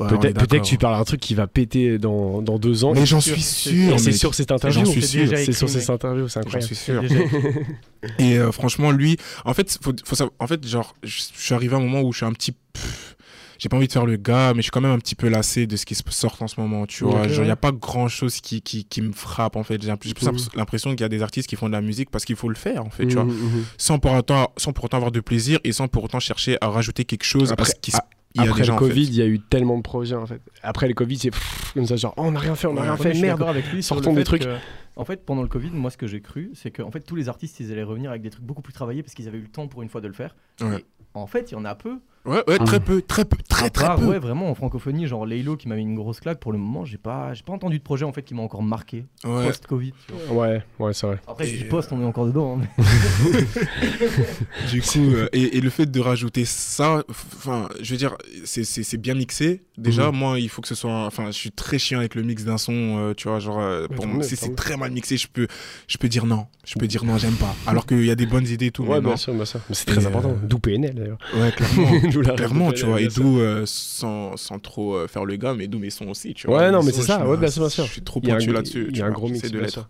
[0.00, 2.92] Ouais, peut-être, que tu parles un truc qui va péter dans, dans deux ans.
[2.94, 4.84] mais j'en suis sûr- c'est sur cette interview.
[4.84, 6.74] J'en suis sûr C'est sur cette interview, c'est j'en incroyable.
[6.74, 7.02] suis C'est sûr
[8.18, 11.74] et euh, franchement lui en fait faut, faut savoir en fait genre je suis arrivé
[11.74, 13.14] à un moment où je suis un petit pff,
[13.58, 15.28] j'ai pas envie de faire le gars mais je suis quand même un petit peu
[15.28, 17.50] lassé de ce qui se sort en ce moment tu vois genre il y ouais.
[17.50, 20.36] a pas grand chose qui, qui, qui me frappe en fait j'ai Mhm.
[20.56, 22.54] l'impression qu'il y a des artistes qui font de la musique parce qu'il faut le
[22.54, 23.64] faire en fait tu vois Mhm, mhm.
[23.76, 26.68] sans pour autant sans pour autant avoir de plaisir et sans pour autant chercher à
[26.68, 27.98] rajouter quelque chose Après- à ce qui se-
[28.34, 28.86] il Après le en fait.
[28.88, 30.40] Covid, il y a eu tellement de projets en fait.
[30.62, 31.30] Après le Covid, c'est
[31.74, 33.42] comme ça, genre, oh, on n'a rien fait, on n'a Ouais, rien fait, merde.
[33.42, 34.42] avec lui Sortons des trucs.
[34.44, 34.56] que,
[34.96, 37.28] en fait, pendant le Covid, moi, ce que j'ai cru, c'est qu'en fait, tous les
[37.28, 39.48] artistes, ils allaient revenir avec des trucs beaucoup plus travaillés parce qu'ils avaient eu le
[39.48, 40.36] temps pour une fois de le faire.
[40.60, 40.78] Ouais.
[40.78, 42.80] Et en fait, il y en a peu Ouais, ouais, très Ah.
[42.80, 44.04] peu, très peu, très très peu.
[44.04, 46.38] ouais, vraiment en francophonie, genre Laylo qui m'a mis une grosse claque.
[46.38, 48.62] Pour le moment, j'ai pas, j'ai pas entendu de projet en fait qui m'a encore
[48.62, 49.46] marqué Ouais.
[49.46, 49.92] post-Covid.
[50.06, 50.48] tu vois.
[50.48, 51.18] Ouais, ouais, c'est vrai.
[51.26, 52.58] Après, je dis post, on est encore dedans.
[52.60, 52.84] hein, mais-
[54.70, 58.96] Du coup, euh, et, et le fait de rajouter ça, enfin, je veux dire, c'est
[59.00, 59.62] bien mixé.
[59.80, 60.16] Déjà, Mhm.
[60.18, 61.06] moi, il faut que ce soit.
[61.06, 63.86] Enfin, je suis très chiant avec le mix d'un son, euh, tu vois, genre, euh,
[63.88, 65.46] pour moi, si c'est très mal mixé, je peux,
[65.88, 66.46] je peux dire non.
[66.66, 67.54] Je peux dire non, j'aime pas.
[67.66, 69.16] Alors qu'il y a des bonnes idées et tout, Ouais, mais bien non.
[69.16, 69.60] sûr, bien sûr.
[69.68, 70.30] Mais c'est très Et, important.
[70.32, 71.18] euh, D'où PNL d'ailleurs.
[71.34, 72.00] Ouais, clairement.
[72.36, 75.78] Clairement, tu vois, et d'où, euh, sans, sans trop euh, faire le gars, mais d'où
[75.78, 76.58] mes sons aussi, tu vois.
[76.58, 77.86] Ouais, non, mais c'est ça, ouais, bien sûr, bien sûr.
[77.86, 78.86] Je suis trop pointu là-dessus.
[78.90, 79.88] il y a un gros mix, de l'être.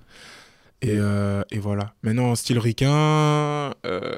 [0.83, 1.93] Et, euh, et voilà.
[2.03, 3.75] Maintenant, style ricain.
[3.85, 4.11] Euh...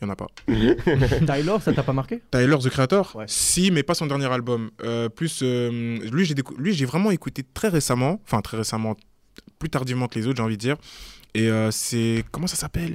[0.00, 0.26] Il n'y en a pas.
[0.46, 2.22] Tyler, ça t'a pas marqué?
[2.30, 3.24] Tyler, The Creator Ouais.
[3.26, 4.70] Si, mais pas son dernier album.
[4.84, 8.20] Euh, plus, euh, lui, j'ai décou- lui, j'ai vraiment écouté très récemment.
[8.24, 8.94] Enfin, très récemment,
[9.58, 10.76] plus tardivement que les autres, j'ai envie de dire.
[11.34, 12.24] Et euh, c'est.
[12.30, 12.94] Comment ça s'appelle?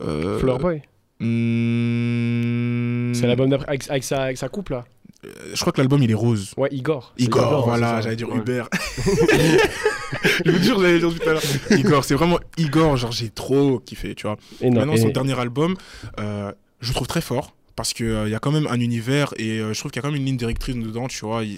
[0.00, 0.38] Euh...
[0.38, 0.82] Flower Boy.
[1.20, 4.84] hmm, C'est l'album d'après avec, avec sa, avec sa couple là.
[5.24, 6.52] euh, Je crois que l'album, il est rose.
[6.56, 7.12] Ouais, Igor.
[7.18, 8.38] Igor, Igor, voilà, j'allais dire Ouais.
[8.38, 8.68] Hubert.
[10.44, 11.42] je vous jure, j'allais dire tout à l'heure.
[11.70, 14.36] Igor, c'est vraiment Igor, genre j'ai trop kiffé, tu vois.
[14.60, 15.76] Et non, Maintenant, et- son dernier album,
[16.20, 17.54] euh, je le trouve très fort.
[17.74, 20.00] Parce qu'il il y a quand même un univers et euh, je trouve qu'il y
[20.00, 21.42] a quand même une ligne directrice dedans, tu vois.
[21.42, 21.56] Je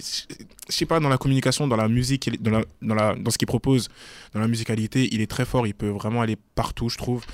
[0.69, 3.47] sais pas, dans la communication, dans la musique, dans, la, dans, la, dans ce qu'il
[3.49, 3.89] propose,
[4.33, 5.67] dans la musicalité, il est très fort.
[5.67, 7.25] Il peut vraiment aller partout, je trouve.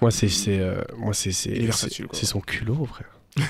[0.00, 0.80] Moi, c'est c'est euh,
[2.22, 3.08] son culot, frère.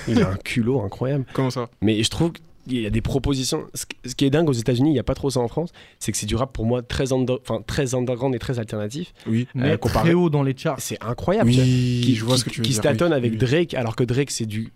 [0.09, 1.27] Il a un culot incroyable.
[1.35, 1.69] Comment ça?
[1.83, 2.33] Mais je trouve
[2.69, 3.67] qu'il y a des propositions.
[3.75, 6.13] Ce qui- est dingue aux États-Unis, il n'y a pas trop ça en France, c'est
[6.13, 9.13] que c'est du rap pour moi très, under- enfin, très underground et très alternatif.
[9.27, 9.49] Oui.
[9.55, 10.79] Mais comparé- très haut dans les charts.
[10.81, 11.49] C'est incroyable.
[11.51, 12.77] Oui, qui, je vois qui- ce que tu veux qui dire.
[12.79, 13.17] se tâtonne oui.
[13.17, 13.39] avec Oui.
[13.39, 14.73] Drake, alors que Drake, c'est du.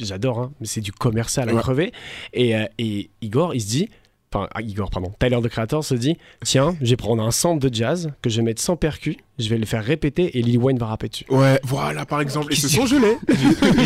[0.00, 1.60] J'adore, hein, mais c'est du commercial à Ouais.
[1.60, 1.92] crever.
[2.32, 3.88] Et, euh, et Igor, il se dit.
[4.34, 5.12] Enfin, ah, Igor, pardon.
[5.20, 8.38] Tyler, the Creator, se dit Tiens, je vais prendre un sample de jazz que je
[8.38, 11.24] vais mettre sans percu, je vais le faire répéter et Lil Wayne va rapper dessus.
[11.30, 12.52] Ouais, voilà, par exemple.
[12.52, 13.16] Et ce son, je l'ai.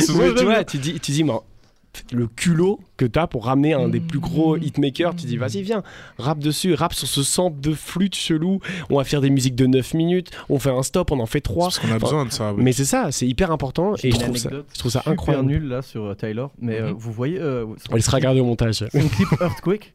[0.01, 1.34] Ce son, Ouais, je tu vois, tu dis, tu dis, mais
[2.12, 4.62] le culot que t'as pour ramener un des plus gros Mmh.
[4.62, 5.82] hitmakers, tu dis, vas-y, viens,
[6.18, 8.61] rappe dessus, rappe sur ce sample de flûte chelou.
[8.91, 11.41] On va faire des musiques de 9 minutes, on fait un stop, on en fait
[11.41, 11.66] 3.
[11.66, 12.53] Parce qu'on a besoin de ça.
[12.55, 12.62] ouais.
[12.62, 15.49] Mais c'est ça, c'est hyper important et je trouve, ça, je trouve ça super incroyable.
[15.49, 16.47] nul là sur euh, Tyler.
[16.61, 16.97] Mais euh, Mhm.
[16.99, 18.84] vous voyez euh, son, On laissera regarder au montage.
[18.91, 19.95] son clip Earthquake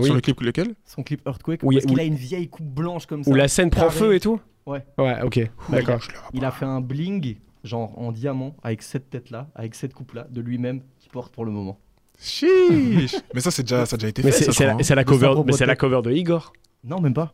[0.00, 0.06] oui.
[0.06, 3.06] Sur le clip, lequel Son clip Earthquake Oui, Parce qu'il a une vieille coupe blanche
[3.06, 3.30] comme ça.
[3.30, 4.84] Où la scène prend feu et tout Ouais.
[4.98, 5.38] Ouais, ok,
[5.68, 6.00] d'accord.
[6.08, 9.94] Le vois Il a fait un bling, genre en diamant, avec cette tête-là, avec cette
[9.94, 10.80] coupe-là, de lui-même,
[11.14, 11.78] porte pour le moment.
[12.18, 13.14] Chiche.
[13.34, 14.28] Mais ça, c'est déjà, ça a déjà été fait.
[14.28, 14.78] Mais je c'est la, hein.
[14.96, 16.52] la cover, propre mais c'est la cover de Igor.
[16.82, 17.32] Non, même pas.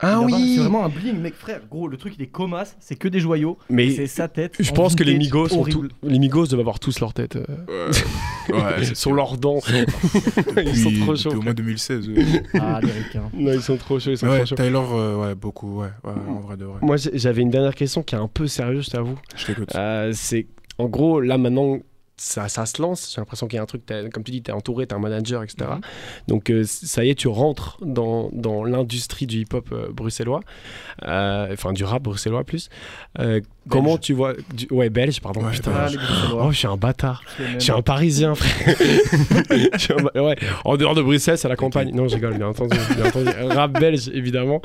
[0.00, 1.60] Ah pas- C'est vraiment un bling, mec, frère.
[1.70, 3.58] Gros, le truc, il est comasse, c'est que des joyaux.
[3.68, 4.54] Mais c'est sa tête.
[4.60, 7.36] je en pense que les Migos, sont tous- les Migos doivent avoir tous leur tête
[7.36, 7.90] euh,
[8.48, 9.58] Ouais, ouais, sur leurs dents.
[10.56, 11.36] ils sont trop chauds.
[11.36, 12.08] au moins 2016.
[12.08, 12.14] euh.
[12.60, 13.28] Ah, les ricains.
[13.34, 14.54] Non, ils sont trop chauds, ils sont ouais, trop chauds.
[14.54, 16.78] Tyler, euh, ouais, beaucoup, ouais, ouais, en vrai de vrai.
[16.80, 19.18] Moi, j'avais une dernière question qui est un peu sérieuse, je t'avoue.
[19.36, 19.74] Je t'écoute.
[19.74, 20.46] Euh, c'est
[20.78, 21.78] en gros, là maintenant,
[22.18, 23.12] ça, ça se lance.
[23.14, 24.98] J'ai l'impression qu'il y a un truc, comme tu dis, tu es entouré, tu un
[24.98, 25.70] manager, etc.
[25.76, 25.80] Mhm.
[26.28, 30.40] Donc, euh, ça y est, tu rentres dans, dans l'industrie du hip-hop euh, bruxellois,
[31.06, 32.68] Euh, enfin du rap bruxellois plus.
[33.68, 34.32] Comment tu vois.
[34.54, 35.42] du- Ouais, belge, pardon.
[35.44, 35.70] Ouais, putain.
[35.72, 35.98] Belge.
[36.34, 37.22] Oh, je suis un bâtard.
[37.38, 38.76] Je suis un parisien, frère.
[40.16, 40.36] Un ouais.
[40.64, 41.90] En dehors de Bruxelles, c'est la campagne.
[41.94, 42.76] Non, je rigole, bien entendu.
[42.96, 43.28] Bien entendu.
[43.50, 44.62] Rap belge, évidemment.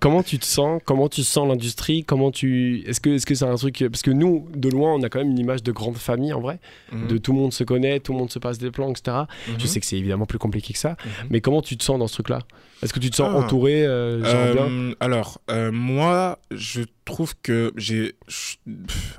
[0.00, 3.44] Comment tu te sens Comment tu sens l'industrie Comment tu Est-ce que est-ce que c'est
[3.44, 5.96] un truc Parce que nous, de loin, on a quand même une image de grande
[5.96, 6.58] famille en vrai.
[6.92, 7.08] Mhm.
[7.08, 9.18] De tout le monde se connaît, tout le monde se passe des plans, etc.
[9.46, 9.60] Je Mhm.
[9.60, 10.90] sais que c'est évidemment plus compliqué que ça.
[11.04, 11.10] Mhm.
[11.30, 12.40] Mais comment tu te sens dans ce truc-là?
[12.82, 13.38] Est-ce que tu te sens Ah.
[13.38, 18.14] entouré euh, genre bien Euh, alors, euh, moi, je trouve que j'ai.
[18.28, 18.56] je-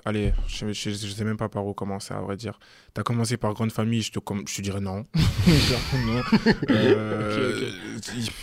[0.06, 2.60] Allez, je, je, je sais même pas par où commencer, à vrai dire.
[2.94, 5.04] T'as commencé par grande famille, je te, je te dirais non.
[5.16, 6.22] non.
[6.70, 7.70] Euh,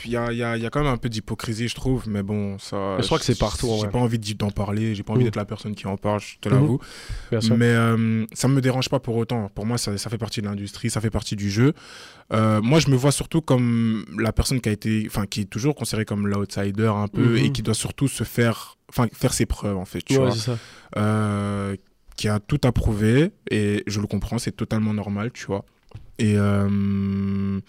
[0.05, 1.75] Il y, a, il y a- il y a quand même un peu d'hypocrisie, je
[1.75, 2.97] trouve, mais bon, ça.
[3.01, 3.91] Je crois que c'est partout, J'ai vrai.
[3.91, 5.27] pas envie d'en parler, j'ai pas envie Mhm.
[5.27, 6.81] d'être la personne qui en parle, je te l'avoue.
[7.41, 7.57] Sûr.
[7.57, 9.49] Mais euh, ça me dérange pas pour autant.
[9.55, 11.73] Pour moi, ça, ça fait partie de l'industrie, ça fait partie du jeu.
[12.33, 15.51] Euh, moi, je me vois surtout comme la personne qui a été, enfin, qui est
[15.51, 17.45] toujours considérée comme l'outsider un peu Mhm.
[17.45, 20.03] et qui doit surtout se faire, enfin, faire ses preuves en fait.
[20.03, 20.35] Tu Ouais, vois.
[20.35, 20.59] ça.
[20.97, 21.77] Euh,
[22.17, 25.65] qui a tout approuvé et je le comprends, c'est totalement normal, tu vois.
[26.19, 27.61] Et euh,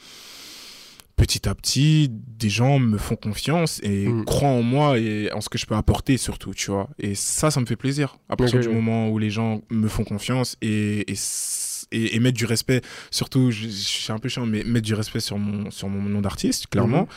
[1.16, 4.26] petit à petit, des gens me font confiance et Mm.
[4.26, 6.90] croient en moi et en ce que je peux apporter surtout, tu vois.
[7.00, 8.18] Et ça, ça me fait plaisir.
[8.30, 12.20] À partir du moment où les gens me font confiance et, et, s- et, et
[12.20, 15.38] mettre du respect, surtout, je, je suis un peu chiant, mais mettre du respect sur
[15.40, 17.08] mon, sur mon nom d'artiste, clairement.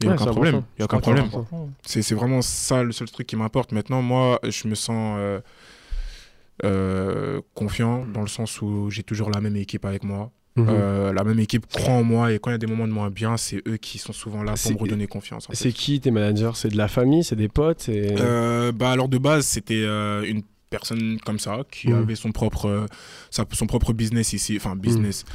[0.00, 0.62] Il n'y a Ouais, aucun problème.
[0.76, 1.30] Il y a aucun problème.
[1.86, 3.72] C'est vraiment ça le seul truc qui m'importe.
[3.72, 5.40] Maintenant, moi, je me sens euh,
[6.64, 10.30] euh, confiant dans le sens où j'ai toujours la même équipe avec moi.
[10.56, 10.66] Mhm.
[10.68, 12.92] Euh, la même équipe croit en moi et quand il y a des moments de
[12.92, 15.48] moins bien, c'est eux qui sont souvent là pour me redonner confiance.
[15.52, 16.52] C'est qui tes managers?
[16.54, 17.24] C'est de la famille?
[17.24, 17.86] C'est des potes?
[17.88, 21.94] Euh, bah alors de base c'était euh, une personne comme ça qui Mhm.
[22.02, 22.86] avait son propre
[23.30, 25.30] sa- son propre business ici enfin business Qui-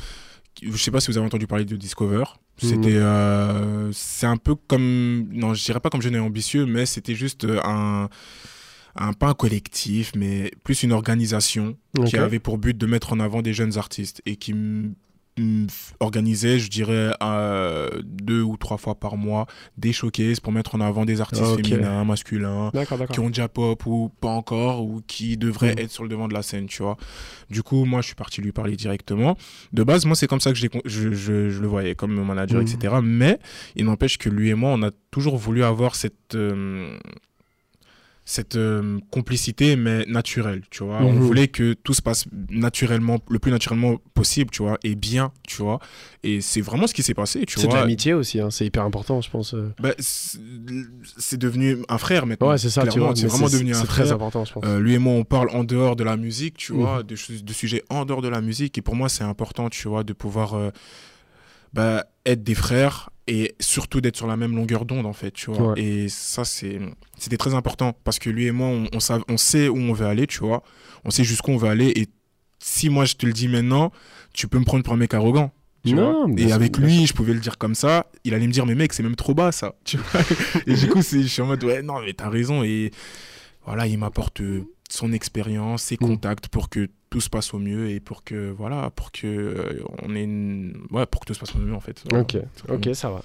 [0.62, 2.24] je sais pas si vous avez entendu parler de Discover
[2.62, 2.70] Mhm.
[2.70, 6.86] c'était euh, c'est un peu comme non je dirais pas comme jeune et ambitieux mais
[6.86, 8.10] c'était juste euh, un
[8.95, 13.20] un pas un collectif mais plus une organisation qui avait pour but de mettre en
[13.22, 14.53] avant des jeunes artistes et qui
[16.00, 19.46] organisait, je dirais, euh, deux ou trois fois par mois
[19.78, 22.72] des showcases pour mettre en avant des artistes féminins, masculins,
[23.12, 25.80] qui ont déjà pop ou pas encore, ou qui devraient Mhm.
[25.80, 26.98] être sur le devant de la scène, tu vois.
[27.50, 29.38] Du coup, moi, je suis parti lui parler directement.
[29.74, 30.68] De base, moi, c'est comme ça que je,
[31.62, 32.68] le voyais, comme mon manager, Mhm.
[32.68, 32.96] etc.
[33.04, 33.40] Mais
[33.76, 36.36] il n'empêche que lui et moi, on a toujours voulu avoir cette...
[36.36, 36.98] euh,
[38.32, 41.20] cette euh, complicité mais naturelle tu vois on Mhm.
[41.20, 45.64] voulait que tout se passe naturellement le plus naturellement possible tu vois et bien tu
[45.64, 45.80] vois
[46.22, 48.68] et c'est vraiment ce qui s'est passé tu C'est de vois l'amitié aussi, hein, c'est
[48.68, 49.56] hyper important, je pense.
[49.56, 49.74] euh.
[49.80, 53.16] Bah, c'est devenu un frère maintenant Ouais, c'est ça, tu vois.
[53.16, 54.64] c'est vraiment devenu un C'est frère très important, je pense.
[54.66, 56.80] euh, lui et moi, on parle en dehors de la musique, tu Mhm.
[56.82, 57.16] vois, de,
[57.50, 58.78] de sujets en dehors de la musique.
[58.78, 60.70] Et pour moi, c'est important, tu vois, de pouvoir euh,
[61.74, 65.52] bah, être des frères et surtout d'être sur la même longueur d'onde, en fait, tu
[65.52, 65.74] vois.
[65.74, 65.82] Ouais.
[65.82, 66.80] Et ça, c'est
[67.18, 69.94] c'était très important parce que lui et moi, on, on, sav- on sait où on
[69.94, 70.64] veut aller, tu vois.
[71.06, 71.92] On sait jusqu'où on veut aller.
[71.96, 72.08] Et
[72.60, 73.92] si moi, je te le dis maintenant,
[74.34, 75.52] tu peux me prendre pour un mec arrogant.
[75.86, 78.08] Tu Non, vois et avec lui, je pouvais le dire comme ça.
[78.26, 79.76] Il allait me dire, mais mec, c'est même trop bas, ça.
[79.86, 80.22] Tu vois
[80.68, 82.64] et du coup, c'est- je suis en mode, ouais, non, mais t'as raison.
[82.64, 82.92] Et
[83.66, 86.06] voilà, il m'apporte euh, son expérience, ses Mm.
[86.08, 89.84] contacts pour que tout se passe au mieux et pour que, voilà, pour que euh,
[90.03, 90.74] on ait une...
[90.91, 92.03] Ouais, pour que tout se passe au mieux, en fait.
[92.10, 92.24] Voilà.
[92.24, 92.38] Ok,
[92.70, 93.22] ok, ça va.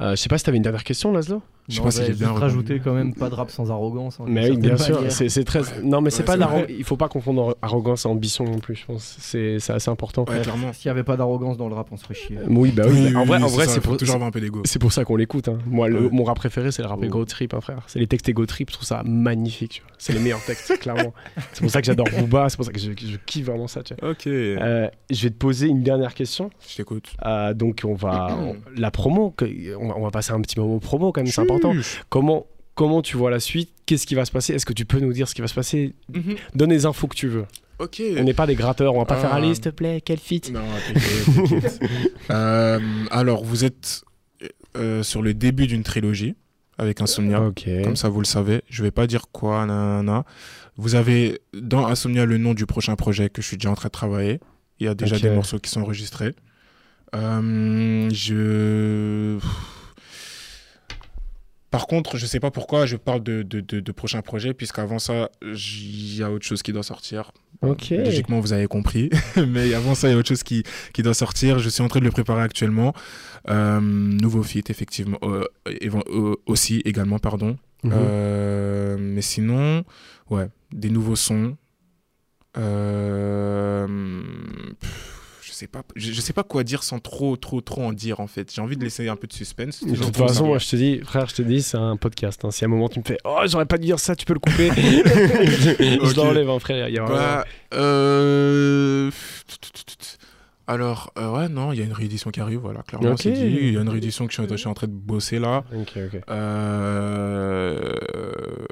[0.00, 1.40] Euh, je sais pas si t'avais une dernière question, Laszlo?
[1.66, 4.18] Je sais pas si j'ai bien rajouter quand même pas de rap sans arrogance.
[4.20, 5.60] hein, Mais oui, bien sûr, c'est très.
[5.82, 6.66] Non, mais c'est Ouais, pas c'est vrai.
[6.68, 9.16] Il faut pas confondre arrogance et ambition non plus, je pense.
[9.18, 10.26] C'est c'est assez important.
[10.28, 10.74] Ouais, clairement.
[10.74, 12.36] S'il y avait pas d'arrogance dans le rap, on se ferait chier.
[12.50, 13.16] Oui, bah oui.
[13.16, 14.60] en vrai, en vrai, c'est pour, toujours avoir un peu d'ego.
[14.66, 15.48] c'est pour ça qu'on l'écoute.
[15.48, 15.56] hein.
[15.64, 17.04] Moi, le- mon rap préféré, c'est le rap Oh.
[17.06, 17.82] Ego Trip, hein, frère.
[17.86, 19.82] C'est les textes Ego Trip, je trouve ça magnifique.
[19.96, 21.14] C'est les meilleurs textes, clairement.
[21.54, 23.66] C'est pour ça que j'adore Booba, c'est pour ça que je, que je kiffe vraiment
[23.68, 23.82] ça.
[23.82, 24.10] tu vois.
[24.10, 26.50] Ok, Euh, je vais te poser une dernière question.
[26.68, 27.12] je t'écoute.
[27.24, 28.36] Euh, donc, on va.
[28.38, 31.30] on- la promo, que- on va, on va passer un petit moment promo quand même,
[31.30, 31.72] c'est important.
[32.08, 33.70] Comment, comment tu vois la suite?
[33.86, 34.54] Qu'est-ce qui va se passer?
[34.54, 35.94] Est-ce que tu peux nous dire ce qui va se passer?
[36.12, 36.34] Mhm.
[36.54, 37.44] Donne les infos que tu veux.
[37.80, 38.00] Ok.
[38.18, 39.20] On n'est pas des gratteurs, on va pas Ah.
[39.20, 40.40] faire allez, s'il te plaît, quel fit?
[40.52, 41.80] Non, t'inquiète, t'inquiète.
[42.30, 42.78] Euh,
[43.10, 44.02] alors, vous êtes
[44.76, 46.34] euh, sur le début d'une trilogie
[46.78, 47.40] avec Insomnia.
[47.42, 47.68] Ok.
[47.84, 48.62] Comme ça, vous le savez.
[48.68, 50.24] Je vais pas dire quoi, nanana.
[50.76, 53.88] Vous avez dans Insomnia le nom du prochain projet que je suis déjà en train
[53.88, 54.40] de travailler.
[54.80, 56.34] Il y a déjà des morceaux qui sont enregistrés.
[57.14, 59.38] Euh, je.
[61.70, 65.00] Par contre, je sais pas pourquoi je parle de, de, de, de prochain projet, puisqu'avant
[65.00, 67.32] ça, il y a autre chose qui doit sortir.
[67.62, 67.90] Ok.
[67.90, 69.10] Logiquement, vous avez compris.
[69.48, 70.62] Mais avant ça, il y a autre chose qui,
[70.92, 71.58] qui doit sortir.
[71.58, 72.94] Je suis en train de le préparer actuellement.
[73.48, 75.18] Euh, nouveau feat, effectivement.
[75.24, 77.56] euh, aussi, également, pardon.
[77.84, 77.92] Mhm.
[77.94, 79.84] Euh, mais sinon,
[80.30, 81.56] ouais, des nouveaux sons.
[82.56, 83.86] Euh,
[84.80, 87.92] pff, je sais pas, je, je sais pas quoi dire sans trop, trop, trop en
[87.92, 88.52] dire en fait.
[88.52, 89.84] J'ai envie de laisser un peu de suspense.
[89.84, 92.44] De toute façon, moi je te dis, frère, je te dis, c'est un podcast.
[92.44, 92.50] hein.
[92.50, 94.34] Si à un moment tu me fais, oh, j'aurais pas dû dire ça, tu peux
[94.34, 94.70] le couper.
[94.76, 96.16] je Ok.
[96.16, 96.88] l'enlève, hein, frère.
[96.88, 99.10] Il y a vraiment- Bah, euh,
[100.66, 103.18] Alors, euh, ouais, non, il y a une réédition qui arrive, voilà, clairement, Ok.
[103.22, 103.40] c'est dit.
[103.60, 105.64] Il y a une réédition que je suis, je suis en train de bosser là.
[105.74, 106.20] Ok, ok.
[106.30, 107.92] Euh,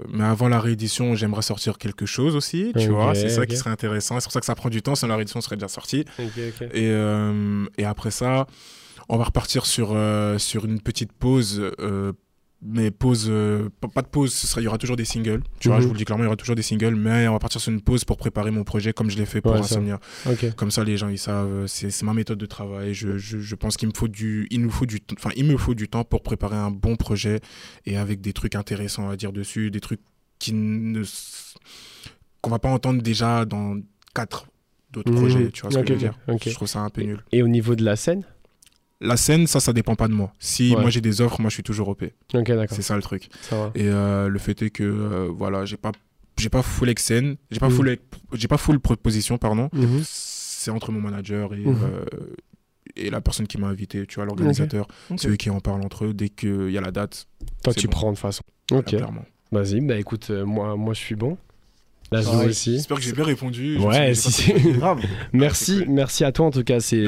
[0.08, 3.14] Mais avant la réédition, j'aimerais sortir quelque chose aussi, tu vois.
[3.14, 4.18] C'est ça qui serait intéressant.
[4.20, 6.04] C'est pour ça que ça prend du temps, sinon la réédition serait déjà sortie.
[6.18, 6.62] Ok, ok.
[6.72, 8.46] Et, euh, et après ça,
[9.08, 11.62] on va repartir sur, euh, sur une petite pause.
[12.64, 15.42] Mais pause, euh, pas- de pause, ce sera, il y aura toujours des singles.
[15.58, 15.82] Tu vois, Mhm.
[15.82, 17.60] je vous le dis clairement, il y aura toujours des singles, mais on va partir
[17.60, 19.58] sur une pause pour préparer mon projet comme je l'ai fait pour Ouais.
[19.58, 19.98] Insomnia.
[20.56, 22.94] Comme ça, les gens, ils savent, euh, c'est ma méthode de travail.
[22.94, 25.56] Je, je, je pense qu'il me faut du, il nous faut du, enfin, il me
[25.56, 27.40] faut du temps pour préparer un bon projet
[27.86, 30.00] et avec des trucs intéressants à dire dessus, des trucs
[30.38, 31.02] qui ne,
[32.40, 33.76] qu'on va pas entendre déjà dans
[34.14, 34.46] quatre
[34.92, 35.18] d'autres Mhm.
[35.18, 35.50] projets.
[35.50, 36.18] Tu vois ce que je veux dire.
[36.44, 37.24] Je trouve ça un peu nul.
[37.32, 38.24] Et au niveau de la scène?
[39.02, 40.32] La scène, ça, ça dépend pas de moi.
[40.38, 40.80] Si Ouais.
[40.80, 42.04] moi j'ai des offres, moi je suis toujours OP.
[42.34, 42.68] Ok, d'accord.
[42.76, 43.28] C'est ça le truc.
[43.42, 43.70] Ça va.
[43.74, 45.90] Et euh, le fait est que euh, voilà, j'ai pas,
[46.38, 47.74] j'ai pas full ex scène, j'ai pas Mhm.
[47.74, 47.96] full,
[48.32, 49.68] j'ai pas full proposition, pardon.
[49.72, 50.02] Mhm.
[50.04, 51.76] C'est entre mon manager et, Mhm.
[51.82, 52.04] euh,
[52.94, 54.86] et la personne qui m'a invité, tu vois, l'organisateur.
[55.10, 55.18] Ok.
[55.20, 57.26] C'est eux qui en parlent entre eux dès qu'il y a la date.
[57.64, 57.90] Toi, tu bon.
[57.92, 58.42] prends de façon.
[58.70, 58.94] Ok.
[59.50, 61.36] Vas-y, bah écoute, moi, moi je suis bon.
[62.48, 62.72] Aussi.
[62.74, 63.78] J'espère que j'ai bien répondu.
[63.78, 64.52] Ouais, si, si.
[65.32, 65.88] Merci, cool.
[65.94, 66.80] merci à toi en tout cas.
[66.80, 67.06] C'était-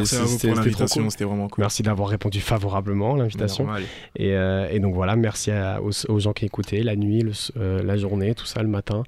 [1.00, 1.10] cool.
[1.10, 1.62] c'était vraiment cool.
[1.62, 3.66] Merci d'avoir répondu favorablement à l'invitation.
[4.16, 7.32] Et, euh, et donc voilà, merci à- aux, aux gens qui écoutaient la nuit, le
[7.56, 9.02] euh, la journée, tout ça, le matin.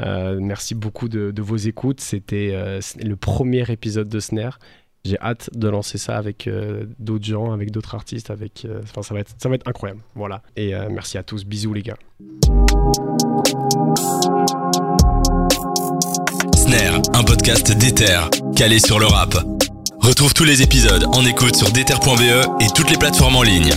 [0.00, 2.00] Euh, merci beaucoup de, de vos écoutes.
[2.00, 4.58] C'était euh, le premier épisode de Snare.
[5.04, 8.64] J'ai hâte de lancer ça avec euh, d'autres gens, avec d'autres artistes, avec.
[8.64, 10.00] euh, Enfin, ça va être, ça va être incroyable.
[10.14, 10.42] Voilà.
[10.56, 11.44] Et euh, merci à tous.
[11.46, 11.96] Bisous les gars.
[17.14, 18.20] Un podcast d'Ether,
[18.54, 19.34] calé sur le rap.
[20.00, 23.72] Retrouve tous les épisodes en écoute sur déter.be et toutes les plateformes en ligne.